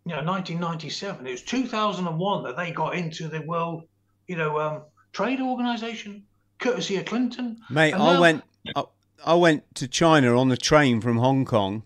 [0.05, 1.27] You know, 1997.
[1.27, 3.85] It was 2001 that they got into the World,
[4.27, 6.25] you know, um, Trade Organization,
[6.59, 7.59] courtesy of Clinton.
[7.71, 8.43] Mate, I went.
[8.75, 8.85] I,
[9.25, 11.85] I went to China on the train from Hong Kong.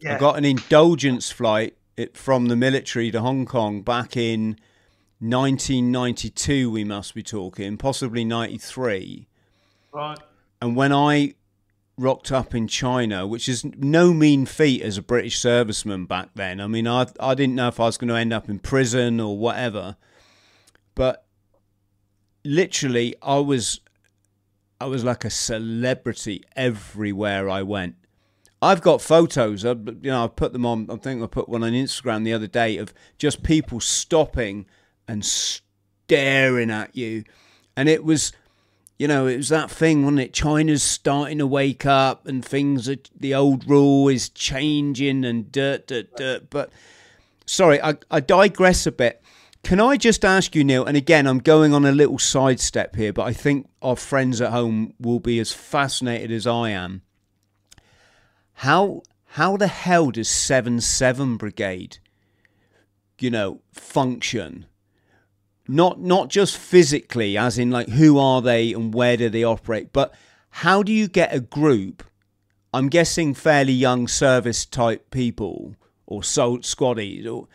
[0.00, 0.16] Yeah.
[0.16, 1.76] I got an indulgence flight
[2.12, 4.58] from the military to Hong Kong back in
[5.24, 9.26] 1992, we must be talking, possibly 93.
[9.92, 10.18] Right.
[10.60, 11.34] And when I
[11.96, 16.60] rocked up in China, which is no mean feat as a British serviceman back then.
[16.60, 19.20] I mean, I I didn't know if I was going to end up in prison
[19.20, 19.96] or whatever,
[20.94, 21.24] but
[22.44, 23.80] literally, I was
[24.80, 27.96] I was like a celebrity everywhere I went.
[28.60, 29.64] I've got photos.
[29.64, 30.88] I, you know, I put them on.
[30.90, 34.66] I think I put one on Instagram the other day of just people stopping
[35.06, 37.24] and staring at you,
[37.76, 38.32] and it was
[38.98, 40.32] you know, it was that thing, wasn't it?
[40.32, 45.88] China's starting to wake up and things are, the old rule is changing and dirt,
[45.88, 46.48] dirt, dirt.
[46.48, 46.70] But
[47.44, 49.20] sorry, I, I digress a bit.
[49.64, 50.84] Can I just ask you, Neil?
[50.84, 54.52] And again, I'm going on a little sidestep here, but I think our friends at
[54.52, 57.02] home will be as fascinated as I am.
[58.58, 61.98] How how the hell does Seven Seven Brigade,
[63.18, 64.66] you know, function?
[65.66, 69.92] Not not just physically as in like who are they and where do they operate
[69.92, 70.14] but
[70.50, 72.02] how do you get a group
[72.72, 75.74] i'm guessing fairly young service type people
[76.06, 77.48] or so squaddies or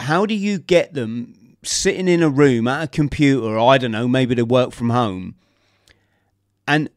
[0.00, 4.06] how do you get them sitting in a room at a computer i don't know
[4.06, 5.34] maybe they work from home
[6.68, 6.90] and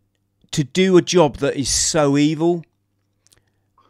[0.51, 2.63] to do a job that is so evil?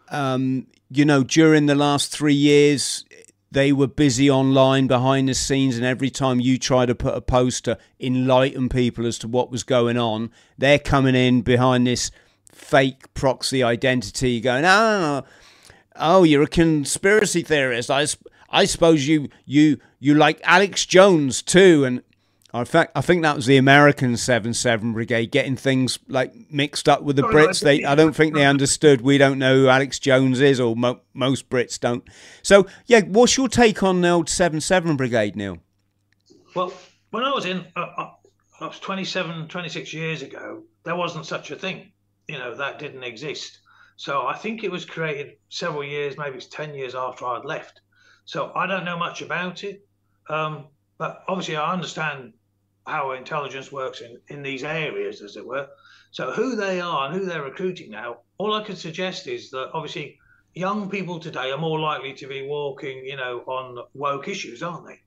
[0.10, 3.06] Um, you know during the last three years
[3.52, 7.22] they were busy online behind the scenes and every time you try to put a
[7.22, 12.12] post to enlighten people as to what was going on they're coming in behind this
[12.52, 15.24] fake proxy identity going oh
[16.00, 17.92] oh you're a conspiracy theorist.
[17.92, 18.08] I,
[18.50, 21.86] I suppose you you you like alex jones too.
[21.86, 22.02] And
[22.54, 26.90] in fact, I think that was the American Seven Seven Brigade getting things like mixed
[26.90, 27.62] up with the Brits.
[27.62, 29.02] They, I don't think they understood.
[29.02, 32.04] We don't know who Alex Jones is, or mo- most Brits don't.
[32.42, 35.60] So, yeah, what's your take on the old Seven Seven Brigade, Neil?
[36.56, 36.74] Well,
[37.12, 38.10] when I was in, uh, uh,
[38.60, 40.64] that was 27, 26 years ago.
[40.84, 41.92] There wasn't such a thing.
[42.28, 43.60] You know, that didn't exist.
[43.96, 47.82] So I think it was created several years, maybe it's 10 years after I'd left.
[48.26, 49.86] So I don't know much about it.
[50.30, 52.34] Um, but obviously, I understand
[52.90, 55.68] how intelligence works in, in these areas, as it were.
[56.12, 59.72] So who they are and who they're recruiting now, all I can suggest is that
[59.74, 60.18] obviously
[60.54, 64.88] young people today are more likely to be walking, you know, on woke issues, aren't
[64.88, 65.00] they?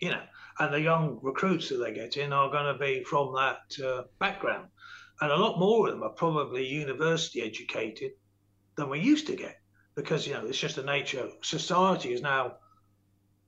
[0.00, 0.22] You know,
[0.58, 4.02] and the young recruits that they get in are going to be from that uh,
[4.18, 4.68] background.
[5.20, 8.12] And a lot more of them are probably university educated
[8.76, 9.60] than we used to get
[9.94, 11.20] because, you know, it's just the nature.
[11.20, 12.56] of Society is now,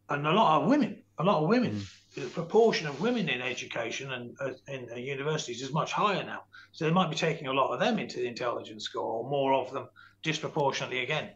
[0.09, 1.72] and a lot of women, a lot of women.
[1.72, 6.24] Mm the proportion of women in education and uh, in uh, universities is much higher
[6.24, 6.44] now.
[6.72, 9.54] So they might be taking a lot of them into the Intelligence Corps, or more
[9.54, 9.88] of them
[10.22, 11.30] disproportionately again.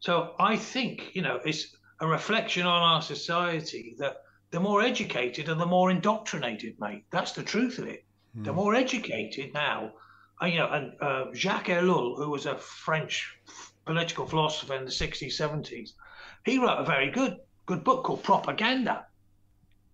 [0.00, 5.48] So I think you know it's a reflection on our society that the more educated
[5.48, 7.04] and the more indoctrinated, mate.
[7.10, 8.04] That's the truth of it.
[8.36, 8.44] Mm.
[8.44, 9.92] The more educated now,
[10.42, 13.38] uh, you know, and uh, Jacques Ellul, who was a French
[13.84, 15.90] political philosopher in the 60s, 70s,
[16.44, 19.06] he wrote a very good good book called Propaganda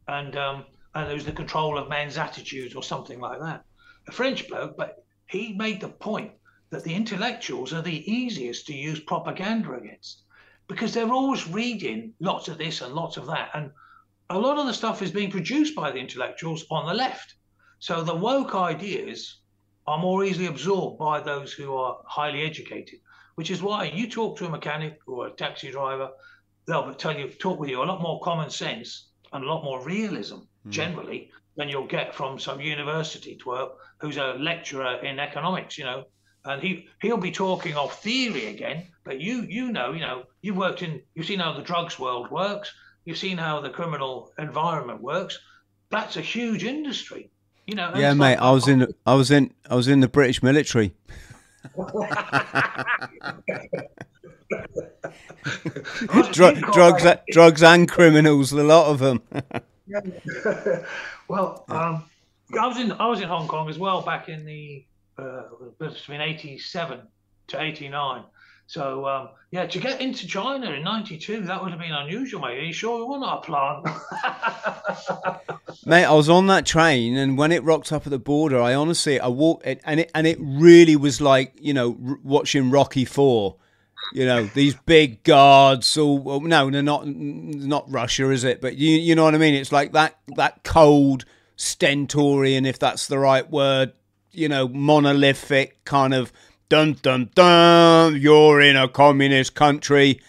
[0.09, 3.65] and um, and it was the control of man's attitudes or something like that.
[4.09, 6.33] A French bloke, but he made the point
[6.71, 10.23] that the intellectuals are the easiest to use propaganda against
[10.67, 13.71] because they're always reading lots of this and lots of that, and
[14.31, 17.35] a lot of the stuff is being produced by the intellectuals on the left.
[17.79, 19.41] So the woke ideas
[19.87, 23.01] are more easily absorbed by those who are highly educated,
[23.37, 26.11] which is why you talk to a mechanic or a taxi driver,
[26.67, 29.85] they'll tell you talk with you a lot more common sense and a lot more
[29.85, 30.71] realism mm.
[30.71, 36.05] generally than you'll get from some university twerp who's a lecturer in economics, you know.
[36.45, 40.57] And he he'll be talking of theory again, but you you know you know you've
[40.57, 42.73] worked in you've seen how the drugs world works,
[43.05, 45.39] you've seen how the criminal environment works.
[45.91, 47.31] That's a huge industry,
[47.67, 47.93] you know.
[47.97, 48.37] Yeah, mate.
[48.37, 50.95] Like, I was in I was in I was in the British military.
[56.33, 58.53] Dr- drugs, drugs, and criminals.
[58.53, 59.23] A lot of them.
[61.29, 62.05] well, um,
[62.59, 64.85] I was in I was in Hong Kong as well back in the
[65.19, 65.43] uh,
[65.79, 67.03] between eighty seven
[67.49, 68.25] to eighty nine.
[68.67, 72.59] So um, yeah, to get into China in '92, that would have been unusual, mate.
[72.59, 73.83] Are you sure we were not a plan?
[75.87, 78.75] mate, I was on that train, and when it rocked up at the border, I
[78.75, 82.71] honestly I walked it, and it and it really was like you know r- watching
[82.71, 83.57] Rocky Four
[84.13, 88.97] you know these big guards All no they're not not russia is it but you
[88.97, 91.25] you know what i mean it's like that that cold
[91.57, 93.93] stentorian if that's the right word
[94.33, 96.33] you know monolithic kind of
[96.69, 100.21] dun dun dun you're in a communist country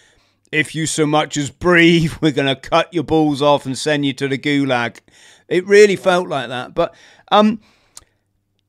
[0.52, 4.06] if you so much as breathe, we're going to cut your balls off and send
[4.06, 5.00] you to the gulag.
[5.48, 6.74] It really felt like that.
[6.74, 6.96] But
[7.32, 7.62] um,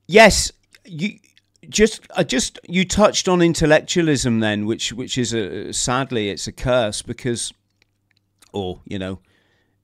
[0.07, 0.53] yes,
[0.85, 1.19] you
[1.71, 7.03] just just you touched on intellectualism then, which which is a sadly it's a curse
[7.03, 7.53] because,
[8.53, 9.21] or you know,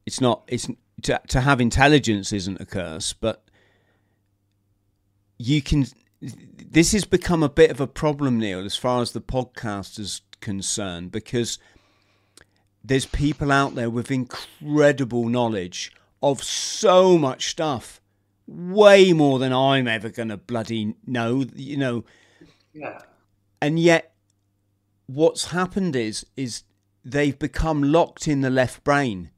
[0.04, 0.68] it's not it's
[1.02, 3.44] to to have intelligence isn't a curse, but
[5.38, 5.86] you can.
[6.20, 10.22] This has become a bit of a problem, Neil, as far as the podcast is
[10.40, 11.58] concerned, because
[12.82, 18.00] there's people out there with incredible knowledge of so much stuff,
[18.46, 22.04] way more than I'm ever going to bloody know, you know.
[22.72, 23.00] Yeah.
[23.60, 24.14] And yet,
[25.06, 26.64] what's happened is is
[27.04, 29.30] they've become locked in the left brain,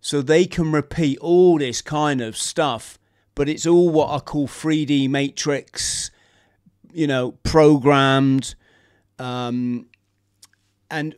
[0.00, 2.98] so they can repeat all this kind of stuff,
[3.34, 6.10] but it's all what I call 3D matrix,
[6.92, 8.54] you know, programmed,
[9.18, 9.86] um,
[10.90, 11.16] and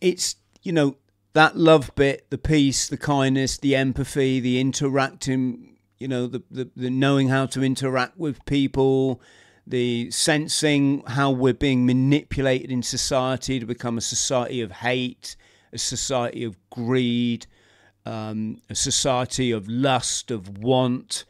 [0.00, 0.96] it's you know
[1.34, 5.71] that love bit, the peace, the kindness, the empathy, the interacting,
[6.02, 9.22] you know, the, the, the knowing how to interact with people,
[9.64, 15.36] the sensing how we're being manipulated in society to become a society of hate,
[15.72, 17.46] a society of greed,
[18.04, 21.24] um, a society of lust, of want,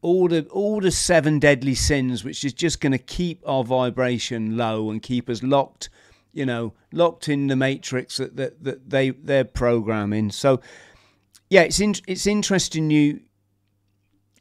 [0.00, 4.56] all the all the seven deadly sins, which is just going to keep our vibration
[4.56, 5.90] low and keep us locked
[6.34, 10.30] you know, locked in the matrix that, that, that they they're programming.
[10.30, 10.60] So,
[11.48, 13.20] yeah, it's in, it's interesting you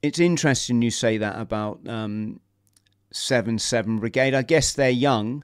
[0.03, 2.39] it's interesting you say that about um,
[3.11, 4.35] seven seven brigade.
[4.35, 5.43] I guess they're young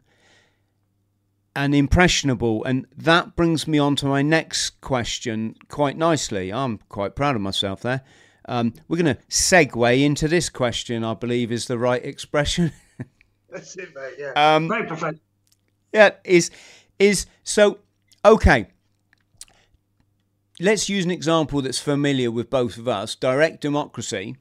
[1.56, 6.54] and impressionable, and that brings me on to my next question quite nicely.
[6.54, 8.02] I'm quite proud of myself there.
[8.48, 11.04] Um, we're going to segue into this question.
[11.04, 12.72] I believe is the right expression.
[13.50, 14.14] That's it, mate.
[14.20, 15.22] Yeah, um, very professional
[15.94, 16.52] yeah, is
[16.98, 17.80] is so
[18.24, 18.68] okay.
[20.60, 24.36] Let's use an example that's familiar with both of us: direct democracy.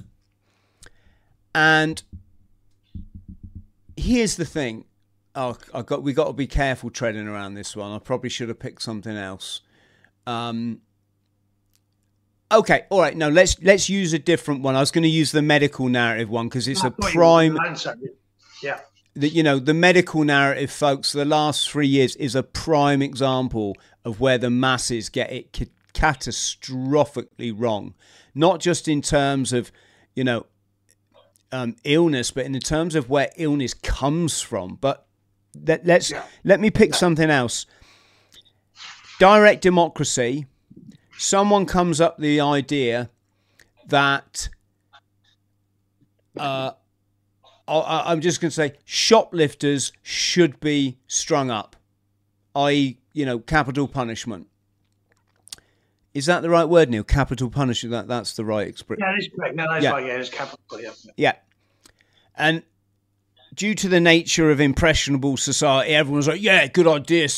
[1.55, 2.03] And
[3.97, 4.85] here's the thing:
[5.35, 7.93] oh, I got we got to be careful treading around this one.
[7.93, 9.61] I probably should have picked something else.
[10.27, 10.81] Um,
[12.51, 13.17] okay, all right.
[13.17, 14.77] Now let's let's use a different one.
[14.77, 17.57] I was going to use the medical narrative one because it's a prime.
[18.63, 18.81] Yeah
[19.19, 23.77] the, you know the medical narrative folks the last three years is a prime example
[24.05, 25.53] of where the masses get it
[25.95, 27.95] catastrophically wrong
[28.35, 29.73] not just in terms of
[30.15, 30.47] you know
[31.51, 35.07] um, illness but in terms of where illness comes from but
[35.67, 36.23] let, let's yeah.
[36.45, 37.67] let me pick something else
[39.19, 40.47] direct democracy
[41.17, 43.11] someone comes up the idea
[43.89, 44.49] that
[46.39, 46.73] uh,
[47.69, 51.77] I'm just going to say shoplifters should be strung up,
[52.55, 54.48] i.e., you know, capital punishment.
[56.19, 57.05] Is that the right word, Neil?
[57.05, 57.93] Capital punishment.
[57.93, 59.05] That that's the right expression.
[59.07, 59.55] Yeah, that's correct.
[59.55, 59.91] No, that's yeah.
[59.91, 60.07] right.
[60.07, 60.59] Yeah, it's capital.
[60.81, 60.91] Yeah.
[61.17, 61.33] Yeah,
[62.37, 62.63] and
[63.55, 67.29] due to the nature of impressionable society, everyone's like, "Yeah, good idea."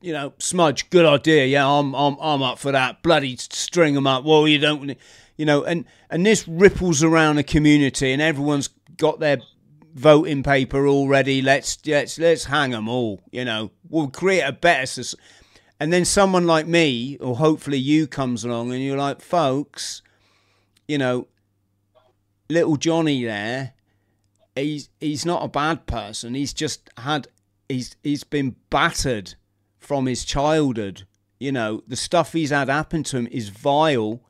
[0.00, 1.46] You know, smudge, good idea.
[1.46, 3.02] Yeah, I'm I'm I'm up for that.
[3.02, 4.24] Bloody string them up.
[4.24, 4.96] Well, you don't
[5.36, 9.38] you know, and and this ripples around a community, and everyone's got their
[9.94, 11.42] voting paper already.
[11.42, 13.22] Let's let's let's hang them all.
[13.32, 15.02] You know, we'll create a better.
[15.80, 20.02] And then someone like me, or hopefully you, comes along, and you're like, folks,
[20.86, 21.28] you know,
[22.48, 23.74] little Johnny there,
[24.54, 26.34] he's he's not a bad person.
[26.34, 27.28] He's just had
[27.68, 29.34] he's he's been battered
[29.78, 31.06] from his childhood.
[31.38, 34.20] You know, the stuff he's had happen to him is vile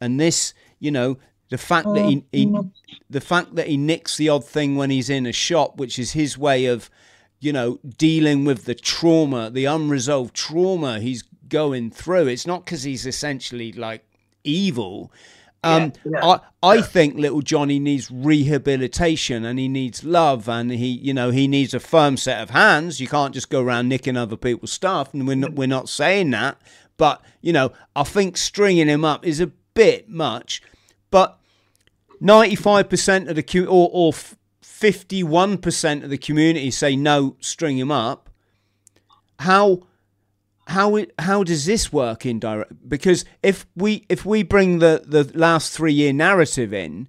[0.00, 1.16] and this, you know,
[1.48, 2.70] the fact that oh, he, he oh,
[3.08, 6.12] the fact that he nicks the odd thing when he's in a shop, which is
[6.12, 6.90] his way of,
[7.44, 12.26] you know, dealing with the trauma, the unresolved trauma he's going through.
[12.28, 14.02] It's not because he's essentially like
[14.44, 15.12] evil.
[15.62, 16.82] Um, yeah, yeah, I, I yeah.
[16.82, 21.74] think little Johnny needs rehabilitation and he needs love and he, you know, he needs
[21.74, 22.98] a firm set of hands.
[22.98, 26.30] You can't just go around nicking other people's stuff, and we're not, we're not saying
[26.30, 26.58] that.
[26.96, 30.62] But you know, I think stringing him up is a bit much,
[31.10, 31.38] but
[32.22, 34.12] 95% of the Q or, or
[34.92, 38.30] 51% of the community say no, string him up.
[39.40, 39.86] How
[40.66, 42.88] how how does this work in direct?
[42.88, 47.08] Because if we if we bring the the last three year narrative in,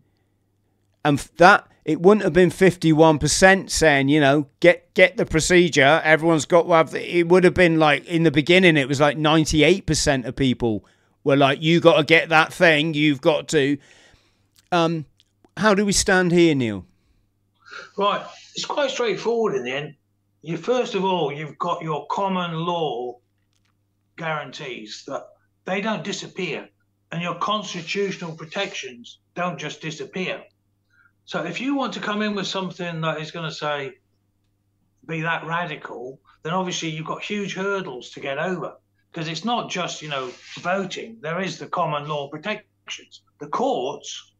[1.03, 6.01] and that it wouldn't have been 51% saying, you know, get get the procedure.
[6.03, 6.91] Everyone's got to have.
[6.91, 10.83] The, it would have been like in the beginning, it was like 98% of people
[11.23, 13.77] were like, you got to get that thing, you've got to.
[14.71, 15.05] Um,
[15.57, 16.85] how do we stand here, Neil?
[17.97, 19.95] Right, it's quite straightforward in the end.
[20.41, 23.19] you first of all, you've got your common law
[24.17, 25.27] guarantees that
[25.65, 26.69] they don't disappear,
[27.11, 30.43] and your constitutional protections don't just disappear.
[31.25, 33.93] So if you want to come in with something that is going to say
[35.07, 38.75] be that radical, then obviously you've got huge hurdles to get over
[39.11, 41.17] because it's not just you know voting.
[41.21, 43.21] There is the common law protections.
[43.39, 44.33] The courts,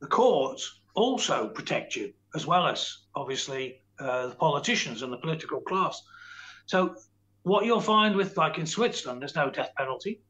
[0.00, 5.60] the courts also protect you as well as obviously uh, the politicians and the political
[5.60, 6.02] class.
[6.66, 6.96] So
[7.42, 10.20] what you'll find with like in Switzerland, there's no death penalty.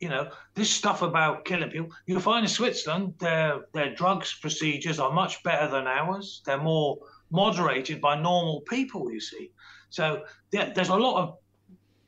[0.00, 4.98] You know, this stuff about killing people, you'll find in Switzerland their their drugs procedures
[4.98, 6.42] are much better than ours.
[6.44, 6.98] They're more
[7.30, 9.52] moderated by normal people, you see.
[9.90, 11.38] So yeah, there's a lot of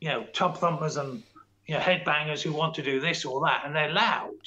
[0.01, 1.23] you know tub thumpers and
[1.67, 4.41] you know headbangers who want to do this or that, and they're loud.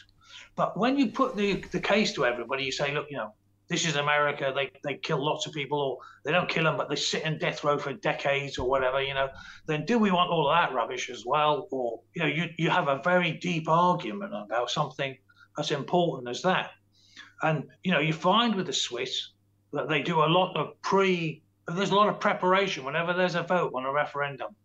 [0.55, 3.33] But when you put the the case to everybody, you say, look, you know,
[3.69, 4.53] this is America.
[4.55, 7.39] They they kill lots of people, or they don't kill them, but they sit in
[7.39, 9.03] death row for decades or whatever.
[9.03, 9.29] You know,
[9.67, 12.71] then do we want all of that rubbish as well, or you know, you you
[12.71, 15.17] have a very deep argument about something
[15.59, 16.71] as important as that,
[17.43, 19.33] and you know, you find with the Swiss
[19.73, 21.43] that they do a lot of pre.
[21.67, 24.57] There's a lot of preparation whenever there's a vote on a referendum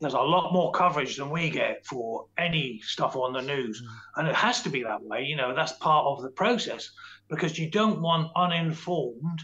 [0.00, 3.82] there's a lot more coverage than we get for any stuff on the news.
[3.82, 3.88] Mm.
[4.16, 5.24] And it has to be that way.
[5.24, 6.90] You know, that's part of the process
[7.28, 9.42] because you don't want uninformed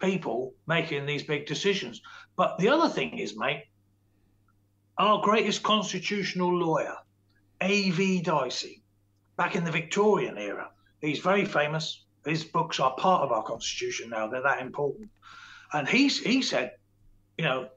[0.00, 2.00] people making these big decisions.
[2.36, 3.64] But the other thing is, mate,
[4.96, 6.96] our greatest constitutional lawyer,
[7.60, 8.22] A.V.
[8.22, 8.82] Dicey,
[9.36, 10.70] back in the Victorian era,
[11.00, 12.04] he's very famous.
[12.24, 14.26] His books are part of our constitution now.
[14.26, 15.10] They're that important.
[15.72, 16.72] And he's, he said,
[17.36, 17.68] you know,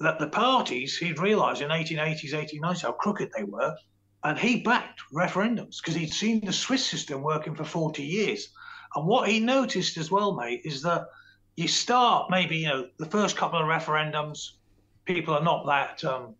[0.00, 3.74] that the parties, he'd realised in 1880s, 1890s how crooked they were.
[4.24, 8.48] And he backed referendums because he'd seen the Swiss system working for 40 years.
[8.94, 11.08] And what he noticed as well, mate, is that
[11.56, 14.52] you start maybe, you know, the first couple of referendums,
[15.04, 16.34] people are not that um,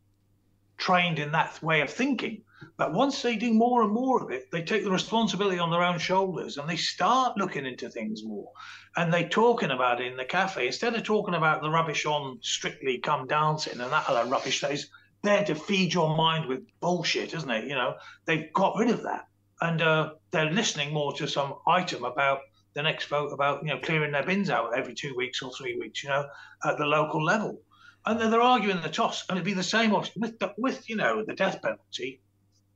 [0.77, 2.43] trained in that way of thinking.
[2.77, 5.83] But once they do more and more of it, they take the responsibility on their
[5.83, 8.51] own shoulders and they start looking into things more.
[8.97, 12.39] And they're talking about it in the cafe instead of talking about the rubbish on
[12.43, 14.89] Strictly Come Dancing and that other rubbish that is
[15.23, 17.65] there to feed your mind with bullshit, isn't it?
[17.65, 19.27] You know, they've got rid of that
[19.61, 22.41] and uh, they're listening more to some item about
[22.75, 25.79] the next vote about you know clearing their bins out every two weeks or three
[25.79, 26.27] weeks, you know,
[26.65, 27.61] at the local level,
[28.05, 30.97] and then they're arguing the toss, and it'd be the same with the, with you
[30.97, 32.21] know the death penalty.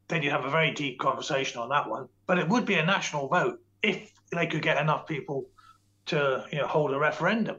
[0.09, 2.85] Then you'd have a very deep conversation on that one, but it would be a
[2.85, 5.47] national vote if they could get enough people
[6.07, 7.59] to you know hold a referendum.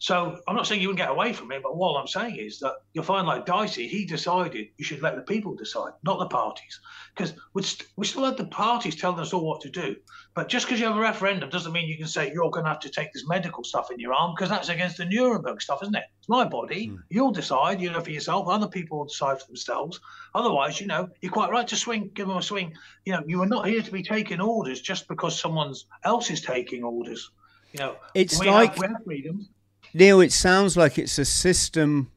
[0.00, 2.60] So I'm not saying you wouldn't get away from it, but what I'm saying is
[2.60, 6.26] that you'll find like Dicey, he decided you should let the people decide, not the
[6.26, 6.78] parties,
[7.16, 9.96] because we, st- we still had the parties telling us all what to do.
[10.36, 12.70] But just because you have a referendum doesn't mean you can say you're going to
[12.70, 15.82] have to take this medical stuff in your arm, because that's against the Nuremberg stuff,
[15.82, 16.04] isn't it?
[16.20, 16.88] It's my body.
[16.88, 16.98] Mm.
[17.10, 18.46] You'll decide, you know, for yourself.
[18.48, 19.98] Other people will decide for themselves.
[20.32, 22.72] Otherwise, you know, you're quite right to swing, give them a swing.
[23.04, 25.74] You know, you are not here to be taking orders just because someone
[26.04, 27.32] else is taking orders.
[27.72, 29.48] You know, it's like have, we have freedoms
[29.94, 32.10] Neil, it sounds like it's a system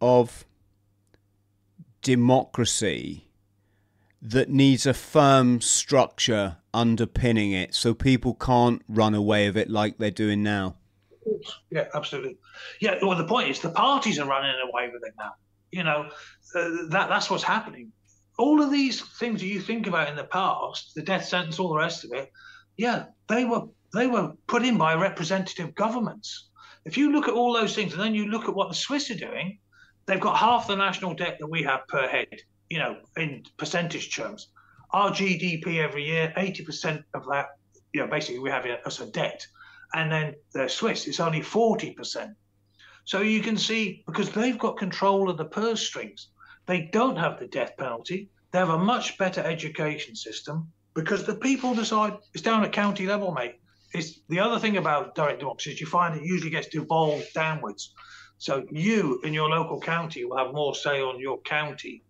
[0.00, 0.44] of
[2.02, 3.28] democracy
[4.20, 9.98] that needs a firm structure underpinning it so people can't run away of it like
[9.98, 10.76] they're doing now.
[11.70, 12.38] Yeah, absolutely.
[12.80, 15.32] Yeah, well, the point is the parties are running away with it now.
[15.70, 16.10] You know,
[16.54, 17.92] uh, that that's what's happening.
[18.38, 21.68] All of these things that you think about in the past, the death sentence, all
[21.68, 22.32] the rest of it,
[22.76, 26.47] yeah, they were they were put in by representative governments.
[26.88, 29.10] If you look at all those things and then you look at what the Swiss
[29.10, 29.58] are doing,
[30.06, 34.16] they've got half the national debt that we have per head, you know, in percentage
[34.16, 34.48] terms.
[34.92, 37.48] Our GDP every year, 80% of that,
[37.92, 39.46] you know, basically we have as a debt.
[39.92, 42.34] And then the Swiss, it's only 40%.
[43.04, 46.28] So you can see, because they've got control of the purse strings,
[46.64, 48.30] they don't have the death penalty.
[48.50, 53.06] They have a much better education system because the people decide it's down at county
[53.06, 53.56] level, mate
[53.94, 57.94] it's the other thing about direct democracy is you find it usually gets devolved downwards.
[58.38, 62.04] So you in your local county will have more say on your county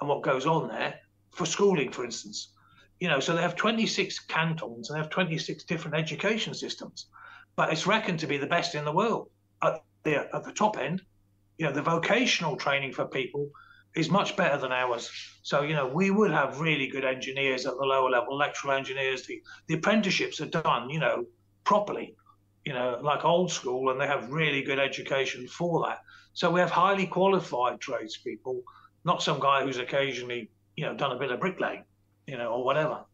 [0.00, 0.94] and what goes on there
[1.30, 2.52] for schooling, for instance.
[3.00, 7.06] You know, so they have 26 cantons and they have 26 different education systems,
[7.56, 9.30] but it's reckoned to be the best in the world
[9.62, 11.02] at the at the top end.
[11.58, 13.50] You know, the vocational training for people
[13.94, 15.10] is much better than ours.
[15.42, 19.26] So, you know, we would have really good engineers at the lower level, electrical engineers.
[19.26, 21.26] The, the apprenticeships are done, you know,
[21.64, 22.16] properly,
[22.64, 26.00] you know, like old school, and they have really good education for that.
[26.32, 28.62] So we have highly qualified tradespeople,
[29.04, 31.84] not some guy who's occasionally, you know, done a bit of bricklaying,
[32.26, 33.04] you know, or whatever.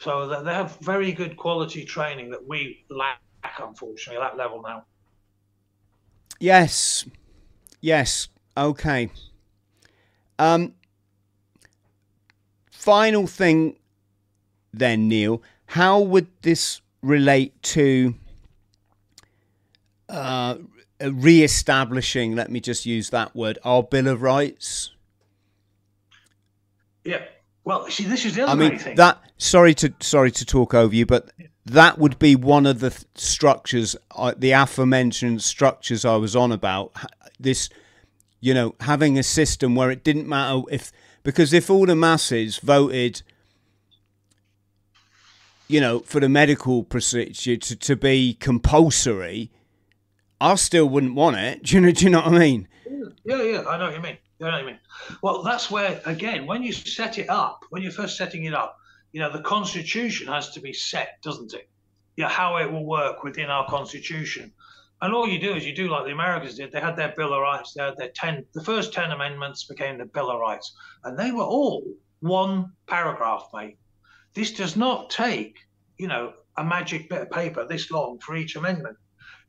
[0.00, 3.20] So they have very good quality training that we lack,
[3.58, 4.84] unfortunately, at that level now.
[6.38, 7.04] Yes,
[7.80, 8.28] Yes.
[8.56, 9.10] Okay.
[10.38, 10.74] Um,
[12.70, 13.76] final thing,
[14.72, 15.42] then, Neil.
[15.66, 18.14] How would this relate to
[20.08, 20.56] uh,
[21.00, 22.34] re-establishing?
[22.34, 23.58] Let me just use that word.
[23.64, 24.92] Our Bill of Rights.
[27.04, 27.22] Yeah.
[27.64, 28.96] Well, see, this is the other I mean, thing.
[28.96, 31.30] That sorry to sorry to talk over you, but
[31.66, 36.50] that would be one of the th- structures, uh, the aforementioned structures I was on
[36.50, 36.92] about.
[37.38, 37.68] This,
[38.40, 42.58] you know, having a system where it didn't matter if because if all the masses
[42.58, 43.22] voted,
[45.66, 49.50] you know, for the medical procedure to, to be compulsory,
[50.40, 51.62] I still wouldn't want it.
[51.64, 51.90] Do you know?
[51.90, 52.68] Do you know what I mean?
[53.24, 54.18] Yeah, yeah, I know what you mean.
[54.38, 54.78] You know what I mean?
[55.22, 58.78] Well, that's where again, when you set it up, when you're first setting it up,
[59.12, 61.68] you know, the constitution has to be set, doesn't it?
[62.16, 64.52] Yeah, you know, how it will work within our constitution.
[65.00, 66.72] And all you do is you do like the Americans did.
[66.72, 67.72] They had their Bill of Rights.
[67.72, 68.44] They had their ten.
[68.54, 70.74] The first ten amendments became the Bill of Rights,
[71.04, 71.84] and they were all
[72.20, 73.78] one paragraph, mate.
[74.34, 75.56] This does not take,
[75.98, 78.96] you know, a magic bit of paper this long for each amendment.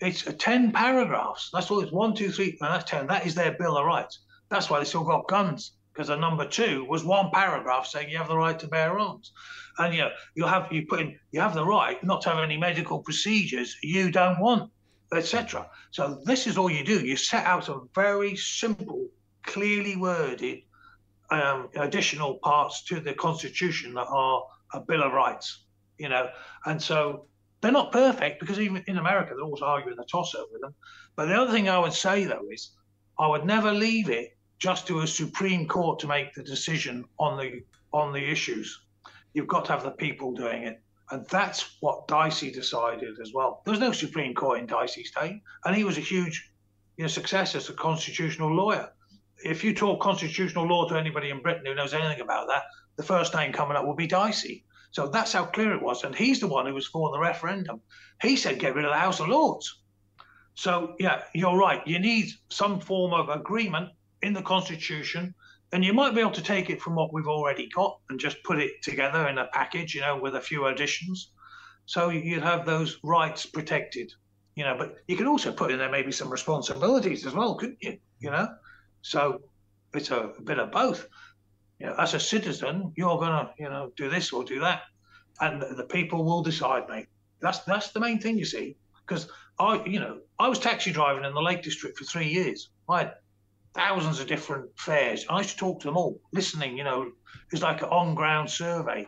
[0.01, 1.49] It's ten paragraphs.
[1.51, 1.79] That's all.
[1.81, 3.07] It's one, two, three, and that's ten.
[3.07, 4.19] That is their Bill of Rights.
[4.49, 8.17] That's why they still got guns because the number two was one paragraph saying you
[8.17, 9.33] have the right to bear arms,
[9.79, 12.43] and you know you have you put in you have the right not to have
[12.43, 14.71] any medical procedures you don't want,
[15.13, 15.69] etc.
[15.91, 17.05] So this is all you do.
[17.05, 19.07] You set out a very simple,
[19.43, 20.61] clearly worded
[21.31, 24.43] um, additional parts to the Constitution that are
[24.73, 25.65] a Bill of Rights,
[25.97, 26.29] you know,
[26.65, 27.25] and so
[27.61, 30.73] they're not perfect because even in America they're always arguing the toss over them.
[31.15, 32.71] But the other thing I would say though is
[33.19, 37.37] I would never leave it just to a Supreme Court to make the decision on
[37.37, 38.81] the on the issues.
[39.33, 40.81] You've got to have the people doing it.
[41.11, 43.61] And that's what Dicey decided as well.
[43.65, 46.51] There was no Supreme Court in Dicey's day, and he was a huge
[46.97, 48.91] you know, success as a constitutional lawyer.
[49.43, 52.63] If you talk constitutional law to anybody in Britain who knows anything about that,
[52.97, 54.65] the first name coming up will be Dicey.
[54.91, 56.03] So that's how clear it was.
[56.03, 57.81] And he's the one who was for the referendum.
[58.21, 59.79] He said get rid of the House of Lords.
[60.55, 61.85] So, yeah, you're right.
[61.87, 63.91] You need some form of agreement
[64.21, 65.33] in the Constitution,
[65.71, 68.43] and you might be able to take it from what we've already got and just
[68.43, 71.31] put it together in a package, you know, with a few additions.
[71.85, 74.11] So you'd have those rights protected,
[74.55, 77.79] you know, but you could also put in there maybe some responsibilities as well, couldn't
[77.81, 77.97] you?
[78.19, 78.47] You know,
[79.01, 79.41] so
[79.93, 81.07] it's a, a bit of both.
[81.79, 84.83] You know, as a citizen, you're gonna, you know, do this or do that,
[85.39, 87.07] and the, the people will decide, mate.
[87.41, 88.75] That's that's the main thing, you see,
[89.07, 92.69] because I, you know, I was taxi driving in the Lake District for three years.
[92.89, 93.13] I had
[93.73, 95.25] thousands of different fares.
[95.29, 98.15] I used to talk to them all, listening, you know, it was like an on
[98.15, 99.07] ground survey,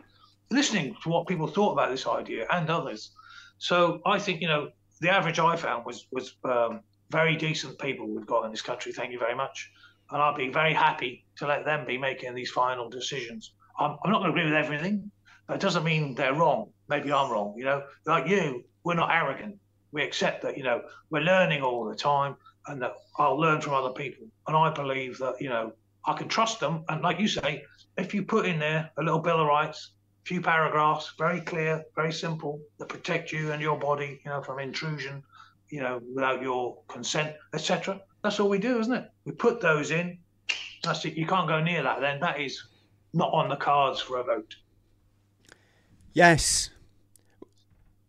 [0.50, 3.12] listening to what people thought about this idea and others.
[3.58, 8.08] So I think, you know, the average I found was was um, very decent people
[8.08, 8.92] we've got in this country.
[8.92, 9.70] Thank you very much.
[10.10, 13.52] And I'd be very happy to let them be making these final decisions.
[13.78, 15.10] I'm, I'm not going to agree with everything,
[15.46, 16.70] but it doesn't mean they're wrong.
[16.88, 19.58] Maybe I'm wrong, you know, like you, we're not arrogant.
[19.92, 22.36] We accept that, you know, we're learning all the time
[22.66, 24.26] and that I'll learn from other people.
[24.46, 25.72] And I believe that, you know,
[26.04, 26.84] I can trust them.
[26.88, 27.64] And like you say,
[27.96, 29.90] if you put in there a little Bill of Rights,
[30.24, 34.42] a few paragraphs, very clear, very simple, that protect you and your body, you know,
[34.42, 35.22] from intrusion,
[35.68, 38.00] you know, without your consent, etc.
[38.22, 39.10] That's all we do, isn't it?
[39.24, 40.18] We put those in.
[40.84, 41.14] That's it.
[41.14, 42.00] You can't go near that.
[42.00, 42.62] Then that is
[43.12, 44.56] not on the cards for a vote.
[46.12, 46.70] Yes.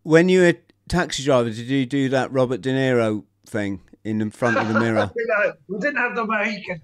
[0.04, 0.56] When you were
[0.89, 3.82] taxi driver, did you do that Robert De Niro thing?
[4.04, 5.12] In the front of the mirror.
[5.68, 6.82] we didn't have the Mohican.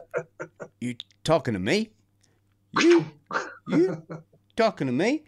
[0.80, 1.90] you talking to me?
[2.78, 3.04] You?
[3.68, 4.02] You
[4.56, 5.24] talking to me?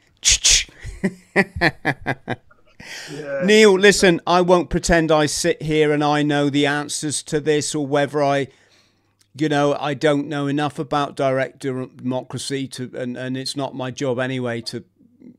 [3.13, 3.43] yeah.
[3.45, 7.75] Neil, listen, I won't pretend I sit here and I know the answers to this
[7.75, 8.49] or whether I,
[9.37, 13.91] you know, I don't know enough about direct democracy to, and, and it's not my
[13.91, 14.85] job anyway to,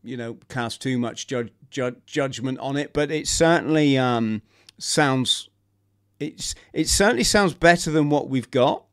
[0.04, 2.94] you know, cast too much ju- ju- judgment on it.
[2.94, 4.42] But it certainly um,
[4.78, 5.50] sounds
[6.22, 8.86] it's it certainly sounds better than what we've got.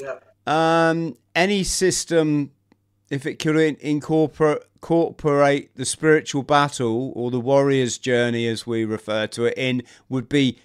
[0.00, 0.18] Yeah.
[0.46, 2.52] Um, any system,
[3.10, 9.26] if it could incorporate incorporate the spiritual battle or the warrior's journey, as we refer
[9.26, 10.56] to it, in, would be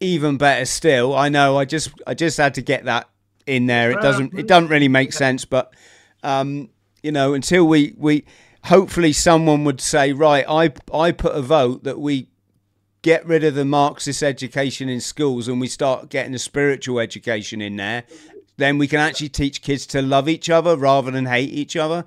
[0.00, 1.14] even better still.
[1.14, 1.58] I know.
[1.58, 3.08] I just I just had to get that
[3.46, 3.90] in there.
[3.90, 5.74] It doesn't it doesn't really make sense, but
[6.22, 6.70] um,
[7.02, 8.24] you know, until we we
[8.64, 12.28] hopefully someone would say, right, I I put a vote that we
[13.06, 17.62] get rid of the Marxist education in schools and we start getting a spiritual education
[17.62, 18.02] in there,
[18.56, 22.04] then we can actually teach kids to love each other rather than hate each other.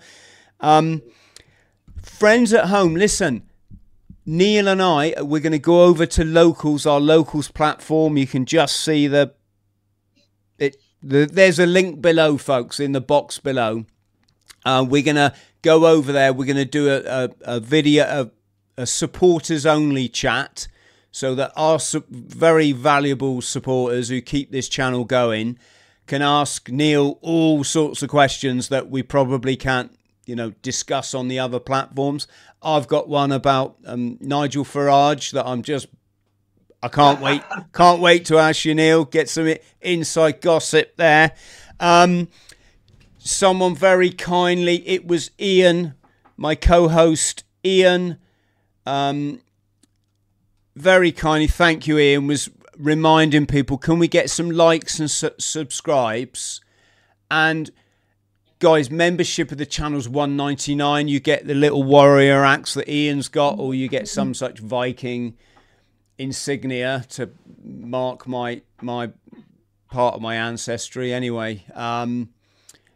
[0.59, 1.01] Um,
[2.03, 3.43] friends at home, listen.
[4.25, 8.17] Neil and I, we're going to go over to Locals, our Locals platform.
[8.17, 9.33] You can just see the
[11.01, 13.85] the, there's a link below, folks, in the box below.
[14.65, 16.33] Uh, we're gonna go over there.
[16.33, 20.67] We're gonna do a, a, a video, a, a supporters only chat,
[21.11, 21.79] so that our
[22.09, 25.57] very valuable supporters who keep this channel going
[26.07, 29.91] can ask Neil all sorts of questions that we probably can't,
[30.25, 32.27] you know, discuss on the other platforms.
[32.61, 35.87] I've got one about um, Nigel Farage that I'm just
[36.81, 37.41] I can't wait.
[37.73, 39.05] Can't wait to ask you, Neil.
[39.05, 41.33] Get some inside gossip there.
[41.79, 42.27] Um,
[43.17, 45.93] someone very kindly, it was Ian,
[46.37, 48.17] my co-host Ian.
[48.85, 49.41] Um,
[50.75, 52.27] very kindly, thank you, Ian.
[52.27, 56.61] Was reminding people, can we get some likes and su- subscribes?
[57.29, 57.71] And
[58.59, 61.07] guys, membership of the channel's one ninety nine.
[61.07, 65.35] You get the little warrior axe that Ian's got, or you get some such Viking
[66.19, 67.31] insignia to
[67.63, 69.09] mark my my
[69.89, 72.29] part of my ancestry anyway um,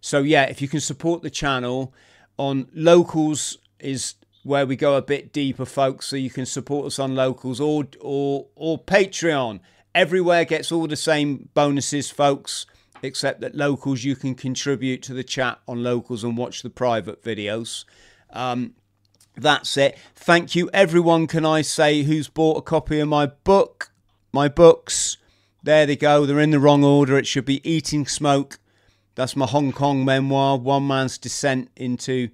[0.02, 1.94] so yeah if you can support the channel
[2.38, 7.00] on locals is where we go a bit deeper folks so you can support us
[7.00, 9.60] on locals or or or patreon
[9.96, 12.66] everywhere gets all the same bonuses folks
[13.02, 17.24] except that locals you can contribute to the chat on locals and watch the private
[17.24, 17.86] videos
[18.32, 18.74] um,
[19.36, 19.98] that's it.
[20.16, 21.28] Thank you, everyone.
[21.28, 23.92] Can I say who's bought a copy of my book?
[24.32, 25.18] My books.
[25.64, 26.26] There they go.
[26.26, 27.18] They're in the wrong order.
[27.18, 28.60] It should be Eating Smoke.
[29.16, 30.58] That's my Hong Kong memoir.
[30.58, 32.30] One man's descent into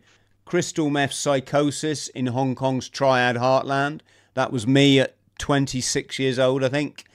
[0.49, 4.01] crystal meth psychosis in Hong Kong's triad heartland.
[4.33, 7.05] That was me at 26 years old, I think.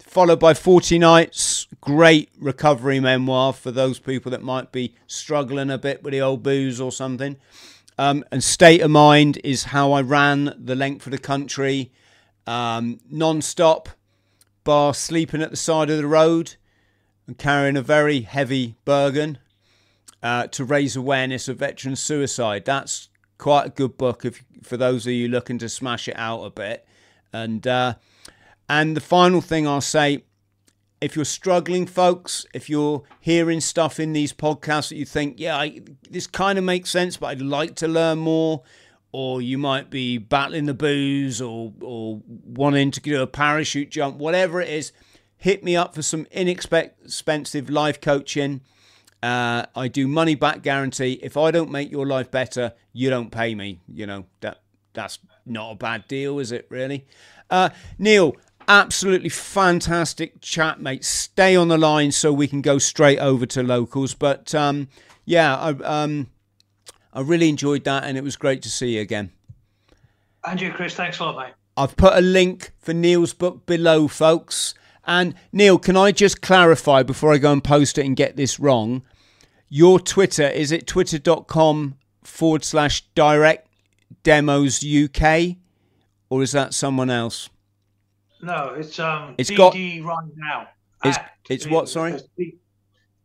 [0.00, 1.68] Followed by 40 Nights.
[1.80, 6.42] Great recovery memoir for those people that might be struggling a bit with the old
[6.42, 7.36] booze or something.
[7.96, 11.92] Um, and state of mind is how I ran the length of the country,
[12.44, 13.88] um, non-stop,
[14.64, 16.56] bar sleeping at the side of the road
[17.28, 19.38] and carrying a very heavy Bergen
[20.22, 22.64] uh, to raise awareness of veteran suicide.
[22.64, 23.08] That's
[23.38, 26.50] quite a good book if, for those of you looking to smash it out a
[26.50, 26.86] bit.
[27.32, 27.94] And uh,
[28.68, 30.24] and the final thing I'll say
[31.00, 35.56] if you're struggling, folks, if you're hearing stuff in these podcasts that you think, yeah,
[35.56, 38.62] I, this kind of makes sense, but I'd like to learn more,
[39.12, 44.18] or you might be battling the booze or, or wanting to do a parachute jump,
[44.18, 44.92] whatever it is,
[45.36, 48.60] hit me up for some inexpensive life coaching.
[49.22, 51.20] Uh, I do money back guarantee.
[51.22, 53.80] If I don't make your life better, you don't pay me.
[53.92, 54.62] You know that
[54.92, 56.66] that's not a bad deal, is it?
[56.70, 57.06] Really,
[57.50, 58.36] uh, Neil
[58.70, 61.04] absolutely fantastic chat, mate.
[61.04, 64.14] Stay on the line so we can go straight over to locals.
[64.14, 64.88] But um,
[65.24, 66.28] yeah, I, um,
[67.12, 69.32] I really enjoyed that, and it was great to see you again.
[70.44, 70.94] And you, Chris.
[70.94, 71.54] Thanks a lot, mate.
[71.76, 74.74] I've put a link for Neil's book below, folks.
[75.10, 78.60] And Neil, can I just clarify before I go and post it and get this
[78.60, 79.02] wrong?
[79.68, 83.66] Your Twitter, is it twitter.com forward slash direct
[84.22, 85.56] demos UK?
[86.28, 87.50] Or is that someone else?
[88.40, 89.34] No, it's um.
[89.36, 90.68] It's DD got right now.
[91.02, 91.88] It's it's what?
[91.88, 92.14] Sorry.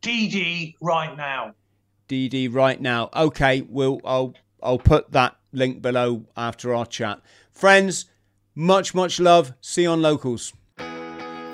[0.02, 1.54] DD right now.
[2.08, 3.10] DD right now.
[3.14, 7.20] Okay, we'll I'll I'll put that link below after our chat.
[7.52, 8.06] Friends,
[8.56, 9.52] much much love.
[9.60, 10.52] See you on locals.